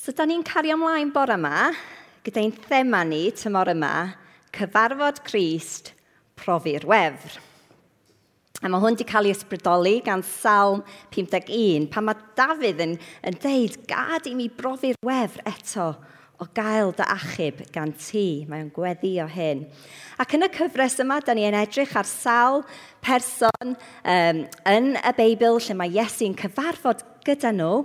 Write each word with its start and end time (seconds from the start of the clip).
So, 0.00 0.14
da 0.16 0.24
ni'n 0.24 0.40
cario 0.40 0.78
ymlaen 0.78 1.10
bore 1.12 1.34
yma 1.36 1.74
gyda'n 2.24 2.54
thema 2.64 3.02
ni 3.04 3.26
tymor 3.36 3.68
yma, 3.68 4.14
cyfarfod 4.56 5.18
Christ, 5.26 5.90
profi'r 6.40 6.86
wefr. 6.88 7.34
A 8.62 8.70
mae 8.72 8.80
hwn 8.80 8.96
wedi 8.96 9.04
cael 9.10 9.28
ei 9.28 9.34
ysbrydoli 9.36 9.98
gan 10.06 10.24
Salm 10.24 10.80
51, 11.12 11.90
pan 11.92 12.08
mae 12.08 12.16
Dafydd 12.38 12.80
yn, 12.86 12.96
yn 13.28 13.36
deud, 13.44 13.76
gad 13.92 14.24
i 14.24 14.32
mi 14.38 14.48
brofi'r 14.48 14.96
wefr 15.04 15.44
eto 15.52 15.90
o 16.40 16.48
gael 16.56 16.96
dy 16.96 17.04
achub 17.18 17.60
gan 17.74 17.92
ti. 17.92 18.46
Mae'n 18.48 18.72
gweddi 18.72 19.18
o 19.20 19.28
hyn. 19.28 19.66
Ac 20.16 20.32
yn 20.38 20.48
y 20.48 20.54
cyfres 20.56 20.96
yma, 21.04 21.20
da 21.20 21.36
ni 21.36 21.44
yn 21.44 21.60
edrych 21.60 21.92
ar 22.00 22.08
sawl 22.08 22.64
person 23.04 23.76
um, 23.76 24.46
yn 24.64 24.94
y 24.96 25.18
Beibl 25.20 25.60
lle 25.60 25.76
mae 25.76 25.92
Iesu'n 25.92 26.40
cyfarfod 26.40 27.04
gyda 27.28 27.52
nhw 27.52 27.82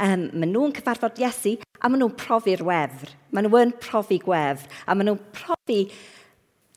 Um, 0.00 0.28
maen 0.32 0.52
nhw'n 0.54 0.72
cyfarfod 0.76 1.20
Iesu 1.20 1.58
a 1.80 1.90
maen 1.90 2.00
nhw'n 2.00 2.16
profi'r 2.16 2.62
wefr. 2.64 3.12
Maen 3.34 3.48
nhw'n 3.48 3.74
profi 3.82 4.18
gwefr 4.22 4.70
a 4.86 4.96
maen 4.96 5.10
nhw'n 5.10 5.20
profi 5.36 5.82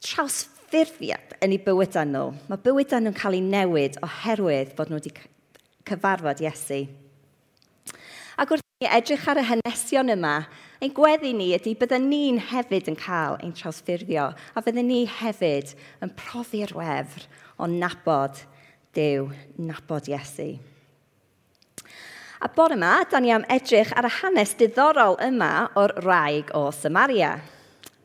trawsffurfiad 0.04 1.38
yn 1.46 1.56
eu 1.56 1.64
bywydau 1.64 2.10
nhw. 2.10 2.28
Mae 2.50 2.62
bywydau 2.66 3.04
nhw'n 3.06 3.18
cael 3.18 3.38
ei 3.38 3.46
newid 3.46 4.00
oherwydd 4.06 4.76
bod 4.76 4.92
nhw 4.92 5.00
wedi 5.00 5.14
cyfarfod 5.88 6.44
Iesu. 6.44 6.84
Ac 8.36 8.52
wrth 8.52 8.66
ni 8.84 8.90
edrych 8.92 9.30
ar 9.32 9.40
y 9.40 9.46
hynesion 9.48 10.12
yma, 10.12 10.36
ein 10.84 10.92
gweddi 10.92 11.32
ni 11.32 11.54
ydy 11.56 11.72
byddwn 11.80 12.10
ni'n 12.12 12.42
hefyd 12.52 12.92
yn 12.92 13.00
cael 13.00 13.40
ein 13.40 13.56
trawsffurfio 13.56 14.28
a 14.36 14.64
byddwn 14.66 14.92
ni 14.92 15.06
hefyd 15.08 15.72
yn 16.04 16.12
profi'r 16.20 16.76
wefr 16.76 17.30
o 17.56 17.72
nabod 17.72 18.44
Dyw, 18.96 19.26
nabod 19.60 20.08
Iesu. 20.08 20.54
A 22.46 22.50
bod 22.54 22.76
yma, 22.76 23.00
da 23.10 23.18
ni 23.18 23.32
am 23.34 23.42
edrych 23.50 23.90
ar 23.98 24.06
y 24.06 24.10
hanes 24.20 24.52
diddorol 24.60 25.16
yma 25.26 25.72
o'r 25.82 25.96
raig 26.06 26.52
o 26.54 26.68
Samaria. 26.70 27.32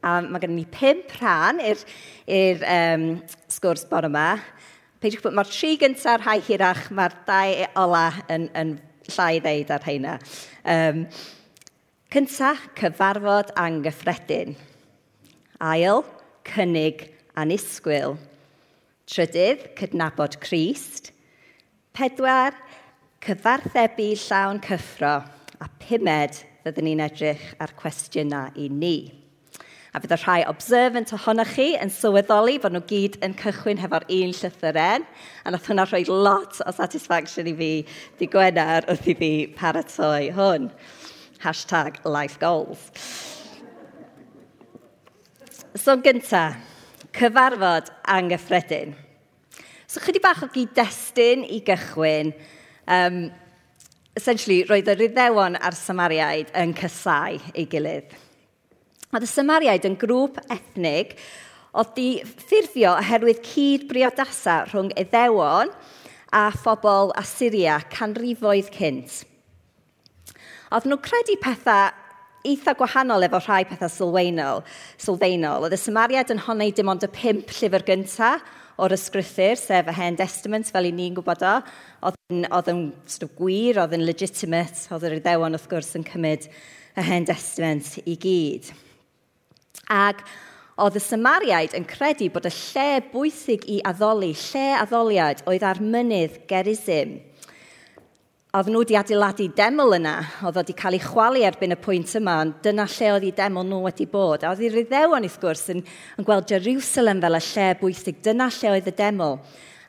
A 0.00 0.14
mae 0.24 0.40
gen 0.40 0.54
ni 0.56 0.62
pimp 0.64 1.12
rhan 1.19 1.60
i'r 1.60 2.62
um, 2.64 3.05
sgwrs 3.52 3.84
bod 3.91 4.06
yma. 4.08 4.38
Peidiwch 5.02 5.27
bod 5.27 5.36
mae'r 5.36 5.50
tri 5.52 5.74
gyntaf 5.82 6.24
rhai 6.24 6.38
hirach, 6.47 6.86
mae'r 6.88 7.19
dau 7.28 7.52
e- 7.66 7.69
ola 7.82 8.06
yn, 8.32 8.48
yn 8.56 8.72
llai 9.10 9.42
ddeud 9.44 9.74
ar 9.77 9.84
heina. 9.84 10.16
Um, 10.64 11.04
cynta, 12.08 12.54
cyfarfod 12.80 13.52
anghyffredin. 13.60 14.56
Ail, 15.60 16.00
cynnig 16.48 17.10
anisgwyl. 17.36 18.16
Trydydd, 19.04 19.69
cydnabod 19.77 20.41
Christ. 20.41 21.12
Pedwar, 21.92 22.56
Cyfarthebu 23.20 24.14
llawn 24.16 24.62
cyffro 24.64 25.10
a 25.60 25.66
pumed 25.82 26.38
fyddwn 26.64 26.86
ni'n 26.86 27.02
edrych 27.04 27.42
ar 27.60 27.74
cwestiynau 27.76 28.54
i 28.56 28.70
ni. 28.72 28.94
A 29.92 30.00
bydd 30.00 30.14
y 30.14 30.16
rhai 30.22 30.36
observant 30.48 31.10
ohonoch 31.12 31.50
chi 31.52 31.74
yn 31.76 31.91
sylweddoli 31.92 32.54
bod 32.62 32.72
nhw 32.72 32.80
gyd 32.88 33.18
yn 33.26 33.34
cychwyn 33.36 33.82
hefo'r 33.82 34.06
un 34.16 34.32
llythyren, 34.38 35.04
a 35.44 35.52
nath 35.52 35.68
hwnna 35.68 35.84
rhoi 35.84 36.00
lot 36.08 36.62
o 36.64 36.72
satisfaction 36.72 37.50
i 37.50 37.52
fi 37.58 37.68
di 38.16 38.28
Gwener 38.32 38.88
wrth 38.88 39.10
i 39.12 39.14
fi 39.18 39.28
paratoi 39.58 40.30
hwn. 40.38 40.70
Hashtag 41.42 41.98
life 42.08 42.41
goals. 42.41 42.86
So 45.76 45.98
gynta, 46.00 46.54
cyfarfod 47.12 47.92
anghyffredin. 48.16 48.96
So 49.84 50.00
chydig 50.00 50.24
bach 50.24 50.41
o 50.41 50.48
gyd-destun 50.56 51.44
i 51.52 51.60
gychwyn, 51.68 52.32
Um, 52.91 53.30
essentially, 54.19 54.64
roedd 54.66 54.88
y 54.91 54.96
Ryddewan 54.98 55.55
a'r 55.60 55.77
Samariaid 55.78 56.50
yn 56.58 56.74
cysau 56.74 57.38
ei 57.55 57.69
gilydd. 57.70 58.16
Oedd 59.14 59.27
y 59.27 59.30
Samariaid 59.30 59.86
yn 59.86 59.94
grŵp 60.00 60.41
ethnig 60.50 61.14
oedd 61.70 61.94
di 61.94 62.08
ffurfio 62.27 62.97
oherwydd 62.98 63.44
cyd 63.47 63.86
briodasa 63.91 64.65
rhwng 64.69 64.91
Eddewon 64.98 65.70
a 66.34 66.44
phobl 66.50 67.15
Assyria 67.19 67.78
canrifoedd 67.94 68.70
cynt. 68.75 69.22
Oedd 70.75 70.86
nhw'n 70.86 71.03
credu 71.06 71.38
pethau 71.42 71.91
eitha 72.47 72.75
gwahanol 72.78 73.26
efo 73.26 73.41
rhai 73.44 73.65
pethau 73.69 73.91
sylwaenol. 73.91 74.65
sylfaenol. 74.98 75.66
Oedd 75.66 75.76
y 75.76 75.81
Samariad 75.81 76.31
yn 76.34 76.42
honeu 76.47 76.75
dim 76.75 76.91
ond 76.91 77.06
y 77.06 77.10
pimp 77.15 77.54
llyfr 77.54 77.86
gyntaf, 77.86 78.42
o'r 78.80 78.94
ysgrythyr, 78.96 79.58
sef 79.60 79.91
y 79.91 79.94
hen 79.96 80.18
testament, 80.18 80.70
fel 80.72 80.88
i 80.88 80.92
ni'n 80.96 81.16
gwybod 81.18 81.44
o, 81.46 81.54
oedd 82.08 82.70
yn 82.72 82.84
sort 83.04 83.28
of, 83.28 83.34
gwir, 83.38 83.80
oedd 83.82 83.96
yn 83.96 84.06
legitimate, 84.08 84.86
oedd 84.91 85.08
yr 85.08 85.18
Iddewon 85.20 85.58
wrth 85.58 85.68
gwrs 85.70 85.94
yn 85.98 86.06
cymryd 86.08 86.48
y 86.98 87.06
hen 87.06 87.28
testament 87.28 87.96
i 88.04 88.18
gyd. 88.20 88.72
Ac 89.92 90.24
oedd 90.80 90.96
y 90.96 91.04
Samariaid 91.04 91.74
yn 91.76 91.88
credu 91.88 92.30
bod 92.32 92.48
y 92.48 92.54
lle 92.56 92.88
bwysig 93.12 93.66
i 93.68 93.80
addoli, 93.86 94.32
lle 94.50 94.68
addoliad, 94.80 95.44
oedd 95.50 95.66
ar 95.70 95.82
mynydd 95.84 96.42
Gerizim– 96.50 97.18
Oedd 98.50 98.66
nhw 98.66 98.81
wedi 98.83 98.97
adeiladu 98.99 99.44
deml 99.55 99.93
yna, 99.94 100.16
oedd 100.43 100.56
wedi 100.59 100.75
cael 100.75 100.97
ei 100.97 101.03
chwalu 101.05 101.44
erbyn 101.47 101.71
y 101.71 101.77
pwynt 101.78 102.16
yma, 102.19 102.33
ond 102.43 102.56
dyna 102.65 102.83
lle 102.91 103.11
oedd 103.15 103.27
ei 103.28 103.34
deml 103.37 103.62
nhw 103.62 103.78
wedi 103.84 104.09
bod. 104.11 104.43
A 104.43 104.50
oedd 104.50 104.65
ei 104.65 104.72
ryddewon, 104.72 105.22
wrth 105.22 105.37
gwrs 105.38 105.62
yn, 105.71 105.84
yn 106.19 106.27
gweld 106.27 106.50
Jerusalem 106.50 107.21
fel 107.22 107.39
y 107.39 107.41
lle 107.47 107.66
bwysig, 107.78 108.19
dyna 108.27 108.49
lle 108.50 108.72
oedd 108.72 108.91
y 108.91 108.94
deml. 108.99 109.39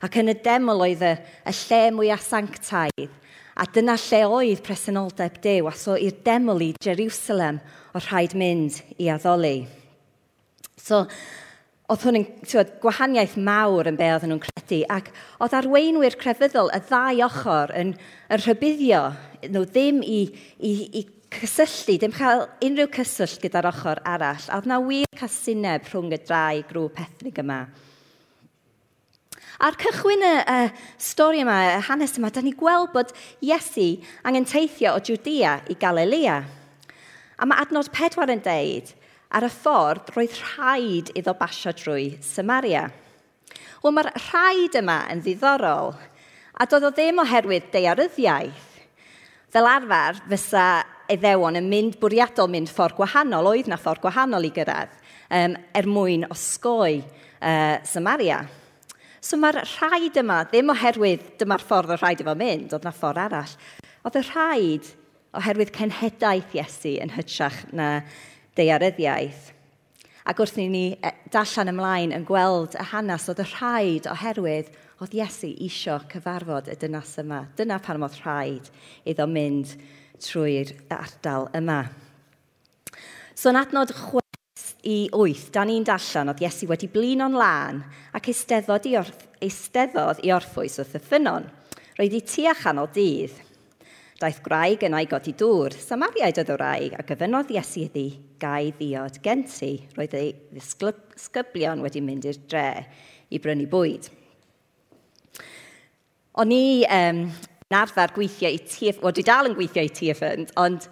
Ac 0.06 0.20
yn 0.22 0.30
y 0.30 0.36
deml 0.46 0.86
oedd 0.86 1.02
y, 1.10 1.12
y 1.50 1.56
lle 1.64 1.82
mwyaf 1.98 2.22
sanctaidd. 2.28 3.18
A 3.58 3.66
dyna 3.74 3.98
lle 3.98 4.22
oedd 4.38 4.62
presenoldeb 4.70 5.42
dew, 5.42 5.66
a 5.66 5.74
so 5.74 5.98
i'r 5.98 6.22
deml 6.22 6.62
i 6.62 6.70
Jerusalem 6.86 7.58
o 7.98 8.06
rhaid 8.06 8.38
mynd 8.38 8.78
i 9.02 9.10
addoli. 9.10 9.56
So, 10.78 11.08
oedd 11.91 12.06
hwn 12.07 12.19
yn 12.22 12.28
tywed, 12.47 12.75
gwahaniaeth 12.79 13.34
mawr 13.44 13.90
yn 13.90 13.97
be 14.00 14.07
oedd 14.13 14.24
nhw'n 14.29 14.41
credu, 14.46 14.79
ac 14.94 15.09
oedd 15.44 15.56
arweinwyr 15.57 16.16
crefyddol 16.19 16.72
y 16.72 16.79
ddau 16.88 17.24
ochr 17.28 17.74
yn, 17.75 17.91
yn 18.31 18.44
rhybuddio 18.46 19.02
nhw 19.52 19.63
ddim 19.68 20.00
i, 20.06 20.22
i, 20.63 20.72
i 21.02 21.03
cysylltu, 21.35 21.97
ddim 22.00 22.16
cael 22.16 22.46
unrhyw 22.63 22.88
cyswllt 22.96 23.44
gyda'r 23.44 23.68
ochr 23.74 24.00
arall. 24.07 24.47
A 24.47 24.59
oedd 24.59 24.69
na 24.72 24.79
wir 24.84 25.09
casineb 25.19 25.90
rhwng 25.90 26.16
y 26.16 26.22
drau 26.24 26.63
grŵp 26.69 27.02
ethnig 27.03 27.44
yma. 27.44 27.59
Ar 29.62 29.78
cychwyn 29.78 30.23
y, 30.25 30.31
y 30.40 31.02
stori 31.02 31.44
yma, 31.44 31.58
y 31.75 31.84
hanes 31.90 32.16
yma, 32.18 32.31
da 32.31 32.41
ni 32.46 32.56
gweld 32.58 32.96
bod 32.96 33.12
Iesu 33.44 33.91
angen 34.23 34.47
teithio 34.47 34.96
o 34.96 35.03
Judea 35.03 35.59
i 35.69 35.75
Galilea. 35.81 36.40
A 37.41 37.50
mae 37.50 37.66
adnod 37.66 37.91
pedwar 37.91 38.31
yn 38.31 38.47
deud– 38.47 38.96
Ar 39.31 39.46
y 39.47 39.50
ffordd, 39.52 40.09
roedd 40.12 40.34
rhaid 40.42 41.12
iddo 41.16 41.31
basio 41.40 41.72
drwy 41.72 42.18
Samaria. 42.25 42.90
Wel, 43.81 43.94
mae'r 43.96 44.09
rhaid 44.28 44.75
yma 44.81 44.97
yn 45.14 45.22
ddiddorol, 45.24 45.94
a 46.59 46.68
doedd 46.68 46.90
o 46.90 46.92
ddim 46.92 47.22
oherwydd 47.24 47.70
deiaryddiaeth. 47.72 48.68
Fel 49.52 49.68
arfer, 49.72 50.20
fysa 50.34 50.66
eddewon 51.12 51.59
yn 51.59 51.70
mynd 51.72 51.96
bwriadol 52.02 52.52
mynd 52.52 52.72
ffordd 52.72 52.97
gwahanol, 53.00 53.53
oedd 53.53 53.72
na 53.72 53.80
ffordd 53.80 54.03
gwahanol 54.03 54.47
i 54.47 54.52
gyrraedd, 54.56 54.97
um, 55.31 55.56
er 55.80 55.88
mwyn 55.88 56.28
osgoi 56.28 57.00
uh, 57.00 57.80
Samaria. 57.88 58.41
So 59.24 59.40
mae'r 59.40 59.62
rhaid 59.64 60.20
yma, 60.20 60.41
ddim 60.52 60.74
oherwydd 60.75 61.38
dyma'r 61.40 61.64
ffordd 61.64 61.96
o 61.96 61.97
rhaid 62.02 62.24
efo 62.24 62.36
mynd, 62.36 62.75
oedd 62.75 62.88
na 62.88 62.94
ffordd 62.96 63.24
arall. 63.30 63.56
Oedd 64.03 64.20
y 64.20 64.25
rhaid 64.28 64.91
oherwydd 65.40 65.72
cenhedaeth 65.75 66.56
Iesu 66.58 66.97
yn 67.00 67.14
hytrach 67.16 67.64
na 67.72 68.02
deiaryddiaeth. 68.60 69.52
Ac 70.22 70.38
wrth 70.38 70.60
i 70.62 70.68
ni 70.70 70.84
e, 70.94 71.12
dallan 71.34 71.72
ymlaen 71.72 72.12
yn 72.14 72.26
gweld 72.28 72.76
y 72.78 72.84
hanes 72.92 73.26
oedd 73.32 73.42
y 73.42 73.46
rhaid 73.56 74.10
oherwydd 74.12 74.70
oedd 75.02 75.16
Iesu 75.18 75.50
isio 75.66 75.96
cyfarfod 76.12 76.70
y 76.70 76.76
dynas 76.78 77.16
yma. 77.24 77.42
Dyna 77.58 77.80
pan 77.82 78.06
oedd 78.06 78.20
rhaid 78.22 78.70
iddo 79.10 79.26
mynd 79.26 79.74
trwy'r 80.22 80.76
ardal 80.94 81.50
yma. 81.58 81.82
So 83.34 83.50
yn 83.50 83.58
adnod 83.64 83.96
6 83.98 84.22
i 84.86 84.97
8, 85.09 85.50
da 85.56 85.66
ni'n 85.66 85.90
dallan 85.90 86.36
oedd 86.36 86.46
Iesu 86.46 86.70
wedi 86.70 86.92
blin 86.94 87.26
o'n 87.26 87.38
lân 87.42 87.82
ac 88.14 88.30
eisteddodd 88.30 88.86
i, 88.92 88.97
orff, 89.02 89.28
eisteddodd 89.42 90.22
i 90.22 90.36
orffwys 90.38 90.78
wrth 90.84 91.00
y 91.02 91.06
ffynon. 91.09 91.50
Roedd 91.97 92.18
i 92.18 92.22
tu 92.22 92.46
a 92.46 92.54
chanol 92.58 92.94
dydd. 92.94 93.42
Daeth 94.22 94.44
graig 94.46 94.86
yn 94.86 94.94
ei 94.94 95.09
godi 95.09 95.34
dŵr, 95.34 95.74
Samariaid 95.82 96.38
oedd 96.38 96.54
o 96.54 96.62
raig, 96.62 96.94
a 96.94 97.02
gyfynodd 97.02 97.50
Iesu 97.58 97.88
iddi 97.88 98.12
gau 98.41 98.72
ddiod 98.78 99.22
gen 99.23 99.46
ti, 99.49 99.76
roedd 99.97 100.17
ei 100.17 100.34
ddisgyblion 100.55 101.84
wedi 101.85 102.03
mynd 102.03 102.28
i'r 102.29 102.41
dre 102.49 102.67
i 103.32 103.40
brynu 103.41 103.70
bwyd. 103.72 104.09
O'n 106.41 106.52
i 106.55 106.66
um, 106.88 107.23
yn 107.72 107.78
arfer 107.78 108.11
gweithio 108.16 108.52
i 108.52 108.59
TF, 108.66 109.02
wel 109.03 109.16
dwi 109.16 109.28
dal 109.28 109.49
yn 109.49 109.58
gweithio 109.58 109.84
i 109.85 109.91
TF 109.96 110.23
ond 110.59 110.88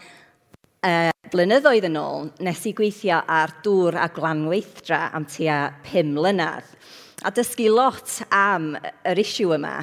uh, 0.88 1.12
blynyddoedd 1.34 1.90
yn 1.90 2.00
ôl 2.00 2.30
nes 2.46 2.66
i 2.68 2.74
gweithio 2.76 3.22
ar 3.28 3.58
dŵr 3.66 4.00
a 4.00 4.08
glanweithdra 4.16 5.08
am 5.16 5.28
tua 5.30 5.62
5 5.90 6.16
mlynedd 6.16 6.76
a 7.24 7.32
dysgu 7.36 7.68
lot 7.74 8.22
am 8.32 8.76
yr 9.08 9.20
isiw 9.20 9.52
yma. 9.58 9.80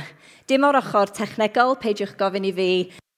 Dim 0.48 0.64
o'r 0.64 0.78
ochr 0.80 1.10
technegol, 1.12 1.76
peidiwch 1.82 2.14
gofyn 2.19 2.46
i 2.48 2.52
fi 2.56 2.70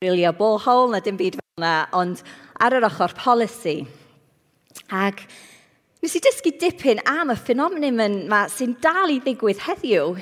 drilio 0.03 0.33
borehole 0.35 0.95
na 0.95 1.01
dim 1.05 1.19
byd 1.21 1.39
fel 1.39 1.63
yna, 1.63 1.75
ond 1.95 2.23
ar 2.65 2.77
yr 2.79 2.87
ochr 2.89 3.15
polisi. 3.19 3.83
Ac 4.89 5.25
nes 6.03 6.15
i 6.15 6.21
dysgu 6.23 6.53
dipyn 6.61 7.01
am 7.11 7.33
y 7.35 7.37
ffenomen 7.37 7.99
yma 7.99 8.45
sy'n 8.53 8.77
dal 8.83 9.11
i 9.11 9.19
ddigwydd 9.21 9.65
heddiw. 9.67 10.15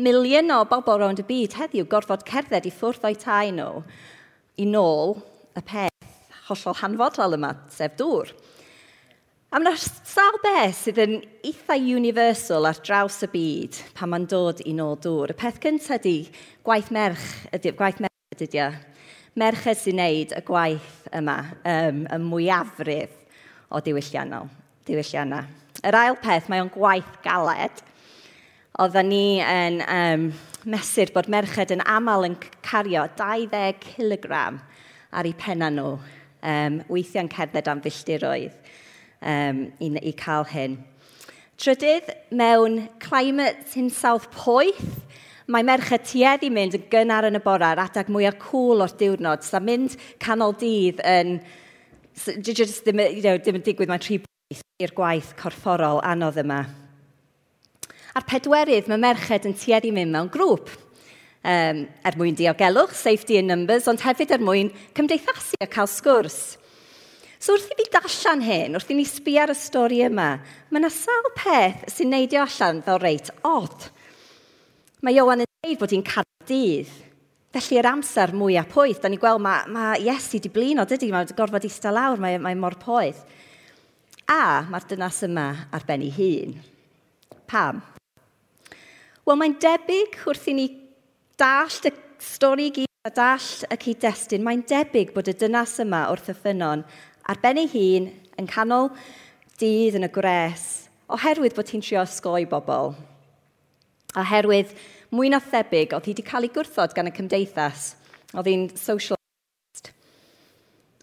Milion 0.00 0.54
o 0.54 0.62
bobl 0.68 0.96
rownd 1.02 1.20
y 1.20 1.26
byd 1.28 1.58
heddiw 1.58 1.84
gorfod 1.90 2.24
cerdded 2.28 2.66
i 2.66 2.72
ffwrdd 2.72 3.04
o'i 3.04 3.18
tai 3.20 3.50
nhw 3.52 3.82
i 4.60 4.66
nôl 4.68 5.18
y 5.56 5.62
peth 5.66 6.08
hollol 6.48 6.78
hanfodol 6.80 7.36
yma, 7.36 7.52
sef 7.70 7.94
dŵr. 8.00 8.32
A 9.50 9.58
mae'n 9.58 9.74
yna 9.74 9.76
sawl 9.82 10.40
beth 10.44 10.76
sydd 10.78 11.02
yn 11.04 11.14
eitha 11.46 11.76
universal 11.76 12.68
ar 12.70 12.80
draws 12.86 13.20
y 13.26 13.30
byd 13.30 13.78
pan 13.98 14.12
mae'n 14.14 14.28
dod 14.30 14.64
i 14.64 14.74
nôl 14.74 14.96
dŵr. 15.04 15.34
Y 15.34 15.38
peth 15.38 15.60
cyntaf 15.62 16.00
ydy 16.00 16.16
gwaith 16.66 16.90
merch, 16.94 17.28
ydy, 17.52 17.74
gwaith 17.76 18.00
merch 18.02 18.44
ydy. 18.46 18.68
Merched 19.38 19.84
sy'n 19.84 20.00
neud 20.00 20.32
y 20.34 20.44
gwaith 20.46 21.10
yma, 21.14 21.38
um, 21.66 22.06
y 22.08 22.22
mwyafrif 22.24 23.19
o 23.70 23.80
diwylliannol. 23.84 24.48
Diwyllianna. 24.88 25.44
Yr 25.86 25.96
ail 25.96 26.18
peth, 26.20 26.48
mae 26.50 26.62
o'n 26.64 26.72
gwaith 26.74 27.10
galed. 27.24 27.82
Oedden 28.80 29.10
ni 29.10 29.40
yn 29.44 29.80
um, 29.84 30.26
mesur 30.70 31.12
bod 31.14 31.30
merched 31.32 31.72
yn 31.74 31.82
aml 31.88 32.26
yn 32.28 32.36
cario 32.64 33.06
20 33.18 33.80
kg 33.84 34.32
ar 35.10 35.26
eu 35.26 35.34
penna 35.38 35.70
nhw, 35.72 35.96
um, 36.46 36.78
weithiau'n 36.90 37.30
cerdded 37.32 37.68
am 37.70 37.82
filltiroedd 37.84 38.54
um, 39.20 39.66
i, 39.80 39.90
i 40.10 40.14
cael 40.16 40.46
hyn. 40.50 40.78
Trydydd, 41.60 42.08
mewn 42.32 42.86
climate 43.02 43.66
sy'n 43.68 43.90
South 43.92 44.30
Poeth, 44.32 44.84
mae 45.50 45.66
merched 45.66 46.06
tueddu 46.08 46.48
mynd 46.54 46.76
yn 46.78 46.86
gynnar 46.92 47.26
yn 47.28 47.36
y 47.36 47.42
bore 47.44 47.66
ar 47.66 47.82
adag 47.82 48.08
mwyaf 48.12 48.38
cwl 48.38 48.46
cool 48.46 48.84
o'r 48.86 48.94
diwrnod, 49.00 49.44
sa'n 49.44 49.66
mynd 49.66 49.96
canol 50.22 50.54
dydd 50.60 51.02
yn 51.04 51.40
so, 52.20 52.36
just 52.40 52.84
ddim, 52.84 53.00
you 53.14 53.24
know, 53.24 53.38
ddim 53.38 53.60
yn 53.60 53.64
digwydd 53.66 53.90
mae'n 53.90 54.04
tri 54.04 54.20
bwyth 54.24 54.62
i'r 54.82 54.94
gwaith 54.96 55.32
corfforol 55.40 56.02
anodd 56.06 56.38
yma. 56.42 56.60
A'r 58.18 58.26
pedwerydd, 58.26 58.88
mae 58.90 59.00
merched 59.00 59.46
yn 59.48 59.56
tueddu 59.56 59.92
mynd 59.94 60.12
mewn 60.14 60.30
grŵp 60.34 60.70
um, 61.44 61.84
er 62.04 62.16
mwyn 62.18 62.38
diogelwch, 62.38 62.94
safety 62.96 63.38
in 63.40 63.50
numbers, 63.50 63.88
ond 63.90 64.02
hefyd 64.04 64.34
er 64.34 64.42
mwyn 64.44 64.72
cymdeithasu 64.96 65.60
a 65.62 65.68
cael 65.70 65.88
sgwrs. 65.90 66.40
So 67.40 67.54
wrth 67.54 67.70
i 67.72 67.78
fi 67.78 67.86
dallan 67.94 68.42
hyn, 68.44 68.76
wrth 68.76 68.90
i 68.92 68.98
ni 68.98 69.06
sbi 69.08 69.38
ar 69.40 69.52
y 69.52 69.56
stori 69.56 70.02
yma, 70.04 70.34
mae 70.68 70.82
yna 70.82 70.90
sawl 70.92 71.30
peth 71.38 71.86
sy'n 71.94 72.12
neidio 72.12 72.42
allan 72.44 72.82
fel 72.84 73.00
reit 73.00 73.30
odd. 73.48 73.88
Mae 75.00 75.16
Iowan 75.16 75.46
yn 75.46 75.48
dweud 75.64 75.80
bod 75.80 75.94
hi'n 75.94 76.04
cadw 76.04 76.50
dydd, 76.50 76.90
Felly 77.50 77.80
yr 77.80 77.88
amser 77.90 78.30
mwyaf 78.30 78.68
poeth, 78.70 79.00
da 79.02 79.08
ni'n 79.10 79.18
gweld 79.18 79.42
mae, 79.42 79.64
mae 79.74 80.02
Iesu 80.04 80.38
di 80.38 80.50
blino, 80.54 80.84
dydy, 80.86 81.08
mae'n 81.10 81.32
gorfod 81.34 81.64
eistedd 81.66 81.96
lawr, 81.96 82.20
mae, 82.22 82.36
mae 82.38 82.54
mor 82.54 82.76
poeth. 82.78 83.24
A 84.30 84.62
mae'r 84.70 84.86
dynas 84.92 85.18
yma 85.26 85.46
ar 85.74 85.86
ben 85.88 86.04
ei 86.06 86.12
hun. 86.14 86.52
Pam? 87.50 87.80
Wel, 89.26 89.40
mae'n 89.40 89.56
debyg 89.62 90.14
wrth 90.30 90.46
i 90.52 90.54
ni 90.54 90.68
dallt 91.40 91.90
y 91.90 91.92
stori 92.22 92.68
gyd 92.76 93.08
a 93.08 93.10
dallt 93.16 93.66
y 93.66 93.80
cyd-destun, 93.82 94.46
mae'n 94.46 94.62
debyg 94.70 95.10
bod 95.16 95.32
y 95.32 95.34
dynas 95.34 95.74
yma 95.82 96.04
wrth 96.12 96.30
y 96.30 96.36
ffynon 96.38 96.86
ar 97.26 97.42
ben 97.42 97.58
ei 97.58 97.66
hun 97.74 98.06
yn 98.38 98.48
canol 98.50 98.92
dydd 99.58 99.98
yn 99.98 100.06
y 100.06 100.12
gres, 100.14 100.86
oherwydd 101.10 101.58
bod 101.58 101.74
hi'n 101.74 101.82
trio 101.82 102.06
ysgoi 102.06 102.46
bobl. 102.46 102.94
Oherwydd 104.22 104.70
mwy 105.14 105.30
na 105.32 105.40
thebyg 105.42 105.94
oedd 105.96 106.06
hi 106.06 106.14
wedi 106.14 106.26
cael 106.26 106.46
ei 106.46 106.52
gwrthod 106.54 106.94
gan 106.96 107.10
y 107.10 107.14
cymdeithas. 107.14 107.94
Oedd 108.34 108.50
hi'n 108.50 108.66
socialist. 108.78 109.90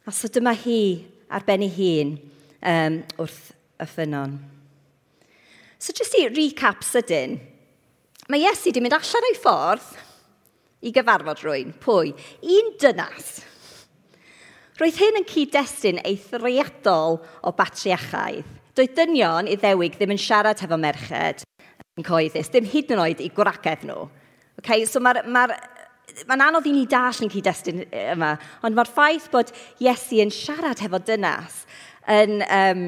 A 0.07 0.13
so 0.15 0.29
dyma 0.31 0.53
hi 0.55 0.79
ar 1.27 1.43
ben 1.47 1.65
ei 1.65 1.73
hun 1.75 2.13
um, 2.61 3.01
wrth 3.19 3.51
y 3.83 3.87
ffynon. 3.89 4.37
So 5.77 5.93
jyst 5.93 6.15
i 6.17 6.25
recap 6.31 6.85
sydyn, 6.87 7.35
mae 8.31 8.41
Iesu 8.41 8.71
wedi 8.71 8.81
mynd 8.81 8.95
allan 8.97 9.27
o'i 9.29 9.37
ffordd 9.37 9.91
i 10.87 10.93
gyfarfod 10.95 11.43
rwy'n. 11.43 11.75
Pwy? 11.83 12.13
Un 12.57 12.71
dynas. 12.81 13.35
Roedd 14.77 14.99
hyn 15.01 15.19
yn 15.19 15.27
cyd-destun 15.27 16.01
eithriadol 16.05 17.19
o 17.41 17.53
batriachaidd. 17.57 18.45
Doedd 18.77 18.93
dynion 18.93 19.47
i 19.49 19.55
ddewig 19.57 19.95
ddim 19.97 20.13
yn 20.13 20.21
siarad 20.21 20.59
hefo 20.61 20.77
merched 20.77 21.41
yn 21.97 22.05
coeddus, 22.05 22.51
dim 22.53 22.67
hyd 22.69 22.93
yn 22.93 23.01
oed 23.03 23.23
i 23.23 23.31
gwragedd 23.33 23.87
nhw. 23.87 24.05
Okay? 24.61 24.85
So 24.89 25.01
mae'r 25.03 25.25
ma 25.29 25.47
mae'n 26.27 26.45
anodd 26.47 26.67
i 26.69 26.73
ni 26.73 26.85
dall 26.89 27.19
yn 27.25 27.31
cyd-destun 27.31 27.83
yma, 27.91 28.31
ond 28.65 28.77
mae'r 28.77 28.89
ffaith 28.89 29.27
bod 29.33 29.51
Iesu 29.83 30.21
yn 30.23 30.31
siarad 30.33 30.79
hefo 30.81 30.99
dynas 31.03 31.59
yn, 32.09 32.39
um, 32.47 32.85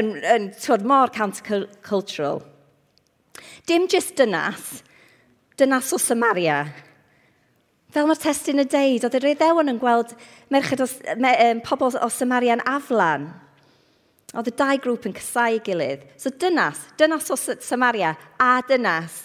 yn, 0.00 0.12
yn 0.36 0.46
twyd 0.56 0.86
mor 0.88 1.12
countercultural. 1.14 2.40
Dim 3.68 3.88
jyst 3.90 4.16
dynas, 4.20 4.80
dynas 5.60 5.90
o 5.92 6.00
Samaria. 6.00 6.62
Fel 7.90 8.06
mae'r 8.06 8.22
testyn 8.22 8.62
y 8.62 8.66
deud, 8.70 9.04
oedd 9.04 9.18
yr 9.18 9.32
Eddewon 9.32 9.72
yn 9.72 9.82
gweld 9.82 10.14
merched 10.54 10.82
o, 10.84 10.88
me, 11.18 11.34
um, 11.48 11.62
pobl 11.66 11.98
o 11.98 12.10
Samaria'n 12.14 12.62
aflan. 12.70 13.32
Oedd 14.30 14.46
y 14.46 14.54
dau 14.54 14.78
grŵp 14.78 15.08
yn 15.10 15.16
cysau 15.18 15.58
gilydd. 15.66 16.04
So 16.20 16.30
dynas, 16.30 16.84
dynas 17.00 17.32
o 17.34 17.38
Samaria 17.38 18.12
a 18.38 18.52
dynas 18.68 19.24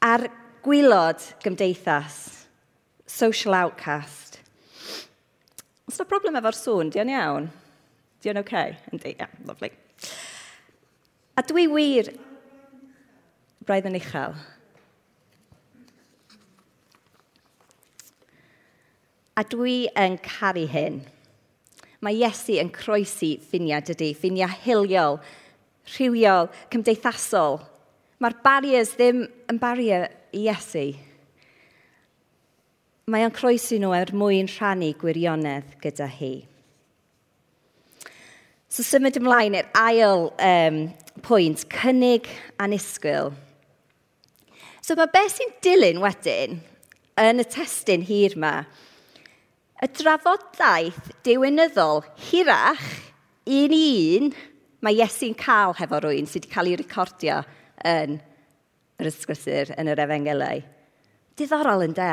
a'r 0.00 0.24
gwylod 0.64 1.20
gymdeithas, 1.44 2.46
social 3.04 3.56
outcast. 3.58 4.38
Os 5.88 5.96
yna 5.96 6.08
problem 6.08 6.38
efo'r 6.40 6.56
sŵn, 6.56 6.92
di 6.92 7.00
o'n 7.00 7.12
iawn? 7.12 7.50
Di 8.22 8.32
o'n 8.32 8.40
oce? 8.40 8.48
Okay? 8.48 8.78
Yndi, 8.92 9.14
yeah, 9.20 9.36
lovely. 9.48 9.70
A 11.36 11.44
dwi 11.46 11.68
wir 11.70 12.10
braidd 13.68 13.88
yn 13.90 14.00
uchel. 14.00 14.36
A 19.38 19.44
dwi 19.46 19.78
yn 19.92 20.16
caru 20.24 20.64
hyn. 20.72 21.02
Mae 22.04 22.20
Iesu 22.20 22.58
yn 22.62 22.70
croesi 22.70 23.34
ffiniau 23.42 23.82
dydy, 23.82 24.12
ffiniau 24.14 24.52
hiliol, 24.62 25.18
rhywiol, 25.96 26.46
cymdeithasol. 26.70 27.58
Mae'r 28.22 28.36
barriers 28.44 28.94
ddim 28.98 29.24
yn 29.50 29.58
barrier 29.62 30.06
i 30.30 30.44
Iesu. 30.46 30.92
Mae 33.08 33.24
o'n 33.26 33.34
croesi 33.34 33.80
nhw 33.80 33.94
er 33.96 34.12
mwyn 34.14 34.50
rhannu 34.52 34.92
gwirionedd 35.00 35.74
gyda 35.82 36.06
hi. 36.18 36.32
So 38.68 38.84
symud 38.84 39.16
ymlaen 39.18 39.56
i'r 39.56 39.70
ail 39.80 40.28
um, 40.44 40.82
pwynt, 41.24 41.64
cynnig 41.72 42.28
anusgwyl. 42.60 43.32
So 44.84 44.94
mae 44.94 45.10
beth 45.10 45.34
sy'n 45.34 45.56
dilyn 45.64 46.02
wedyn 46.04 46.60
yn 47.18 47.42
y 47.42 47.46
testyn 47.48 48.04
hir 48.06 48.36
yma 48.36 48.52
Y 49.78 49.86
drafodaeth 49.94 51.12
diwynyddol 51.22 52.00
hirach 52.28 52.86
un 53.46 53.74
i 53.74 53.84
un 54.18 54.32
mae 54.82 54.96
Iesu'n 54.98 55.36
cael 55.38 55.76
hefo 55.78 56.00
rwy'n 56.02 56.26
sydd 56.26 56.48
wedi 56.48 56.54
cael 56.54 56.70
ei 56.72 56.78
recordio 56.80 57.36
yn 57.86 58.16
yr 58.98 59.10
ysgrysur 59.10 59.70
yn 59.78 59.90
yr 59.92 60.02
efengelau. 60.02 60.64
Diddorol 61.38 61.84
yn 61.86 61.94
de. 61.94 62.10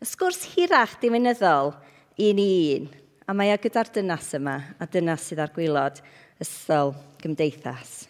Y 0.00 0.08
sgwrs 0.08 0.40
hirach 0.54 0.96
diwynyddol 1.02 1.74
un 1.74 2.40
i 2.40 2.48
un. 2.78 2.88
A 3.28 3.36
mae 3.36 3.52
o 3.52 3.60
gyda'r 3.60 3.92
dynas 3.92 4.32
yma, 4.36 4.56
a 4.80 4.88
dynas 4.88 5.28
sydd 5.28 5.44
ar 5.44 5.52
gwylod 5.52 6.00
ysgol 6.40 6.94
gymdeithas. 7.20 8.06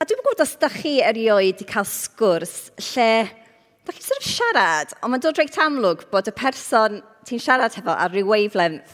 A 0.00 0.08
dwi'n 0.08 0.24
gwybod 0.24 0.40
os 0.40 0.56
da 0.56 0.72
chi 0.72 0.96
erioed 1.04 1.60
wedi 1.60 1.68
cael 1.68 1.84
sgwrs 1.84 2.70
lle 2.94 3.12
Mae 3.90 3.96
chi'n 3.96 4.06
sort 4.06 4.22
of 4.22 4.26
siarad, 4.30 4.90
ond 5.02 5.10
mae'n 5.10 5.22
dod 5.24 5.38
reit 5.40 5.56
amlwg 5.58 6.04
bod 6.12 6.28
y 6.30 6.32
person 6.38 7.00
ti'n 7.26 7.40
siarad 7.42 7.74
hefo 7.74 7.90
ar 7.90 8.12
ryw 8.14 8.28
wavelength 8.28 8.92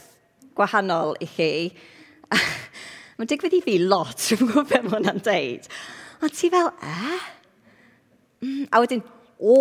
gwahanol 0.57 1.11
i 1.21 1.27
chi. 1.29 1.49
mae'n 3.19 3.29
digwydd 3.29 3.53
i 3.53 3.59
fi 3.61 3.75
lot, 3.83 4.23
rwy'n 4.31 4.39
gwybod 4.41 4.71
beth 4.71 4.87
mae 4.87 4.95
hwnna'n 4.95 5.21
deud. 5.27 5.67
Ond 6.25 6.33
ti 6.33 6.49
fel, 6.49 6.71
e? 6.81 7.19
Mm, 8.41 8.63
a 8.73 8.81
wedyn, 8.81 9.03
o, 9.37 9.57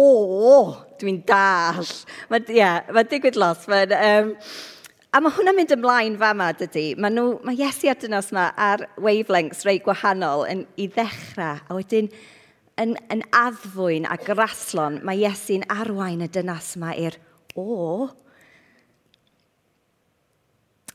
dwi'n 1.03 1.19
dall. 1.29 1.93
Mae'n 2.33 2.49
yeah, 2.57 2.89
ma 2.97 3.05
digwydd 3.05 3.37
lot. 3.37 3.67
Ma, 3.69 3.83
um, 3.99 4.33
a 5.13 5.21
mae 5.21 5.37
hwnna'n 5.37 5.59
mynd 5.61 5.77
ymlaen 5.77 6.17
fama, 6.23 6.49
dydy. 6.63 6.87
Mae 6.97 7.13
nhw, 7.13 7.27
mae 7.45 7.61
Iesu 7.61 7.93
a'r 7.93 8.01
dynos 8.01 8.33
yma 8.33 8.47
ar 8.71 8.89
wavelengths 8.97 9.69
reit 9.69 9.85
gwahanol 9.85 10.47
yn, 10.49 10.65
i 10.81 10.89
ddechrau. 10.97 11.61
A 11.61 11.77
wedyn, 11.77 12.09
yn, 12.81 12.95
yn 13.13 13.25
addfwyn 13.35 14.07
a 14.09 14.19
graslon, 14.21 15.01
mae 15.07 15.25
Iesu'n 15.25 15.67
arwain 15.73 16.25
y 16.25 16.31
dynas 16.33 16.75
yma 16.79 16.93
i'r 17.01 17.17
o. 17.57 18.09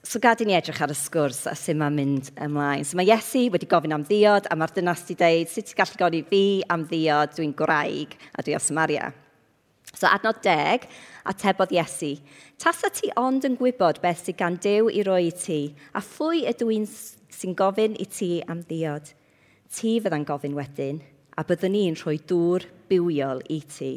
So 0.01 0.19
gad 0.19 0.41
i 0.43 0.47
ni 0.49 0.55
edrych 0.57 0.81
ar 0.81 0.91
y 0.91 0.97
sgwrs 0.97 1.45
a 1.49 1.55
sy'n 1.55 1.79
ma'n 1.79 1.95
mynd 1.95 2.31
ymlaen. 2.41 2.85
So 2.85 2.97
mae 2.99 3.09
Iesu 3.09 3.45
wedi 3.53 3.69
gofyn 3.69 3.95
am 3.95 4.05
ddiod 4.07 4.49
a 4.49 4.57
mae'r 4.57 4.73
dynas 4.75 5.05
wedi 5.05 5.17
dweud, 5.21 5.51
sut 5.51 5.69
ti'n 5.69 5.79
gallu 5.79 5.99
godi 6.01 6.21
fi 6.29 6.43
am 6.73 6.85
ddiod, 6.89 7.35
dwi'n 7.37 7.53
gwraig 7.57 8.17
a 8.35 8.45
dwi 8.45 8.57
o 8.57 8.61
Samaria. 8.61 9.11
So 9.91 10.09
adnod 10.09 10.41
deg 10.45 10.87
a 11.27 11.33
tebodd 11.37 11.73
Iesu, 11.75 12.15
Tasa 12.61 12.91
ti 12.93 13.09
ond 13.17 13.45
yn 13.47 13.57
gwybod 13.57 14.01
beth 14.03 14.21
sydd 14.21 14.37
gan 14.37 14.59
Dyw 14.61 14.91
i 14.93 15.01
roi 15.05 15.23
i 15.29 15.33
ti, 15.33 15.61
a 15.97 16.01
phwy 16.05 16.43
ydw 16.49 16.69
i'n 16.75 16.85
sy'n 16.85 17.55
gofyn 17.57 17.97
i 17.97 18.05
ti 18.05 18.35
am 18.45 18.61
ddiod? 18.67 19.09
Ti 19.71 19.95
fydda'n 20.03 20.27
gofyn 20.27 20.53
wedyn, 20.57 20.99
a 21.41 21.45
byddwn 21.47 21.73
ni'n 21.73 21.97
rhoi 21.97 22.19
dŵr 22.29 22.67
bywiol 22.91 23.41
i 23.49 23.57
ti. 23.65 23.91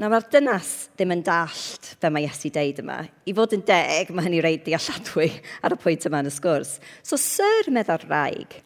Na 0.00 0.08
mae'r 0.08 0.24
dynas 0.32 0.70
ddim 0.94 1.12
yn 1.12 1.22
dallt 1.26 1.90
be 2.00 2.08
mae 2.08 2.24
Iesu 2.24 2.48
deud 2.54 2.78
yma. 2.80 3.02
I 3.28 3.34
fod 3.36 3.52
yn 3.52 3.64
deg, 3.68 4.08
mae 4.14 4.24
hynny 4.24 4.40
reid 4.40 4.62
dealladwy 4.64 5.28
ar 5.66 5.76
y 5.76 5.78
pwynt 5.82 6.06
yma 6.08 6.22
yn 6.24 6.30
y 6.30 6.32
sgwrs. 6.32 6.78
So, 7.04 7.20
syr 7.20 7.68
meddwl 7.74 8.06
rhaeg, 8.06 8.56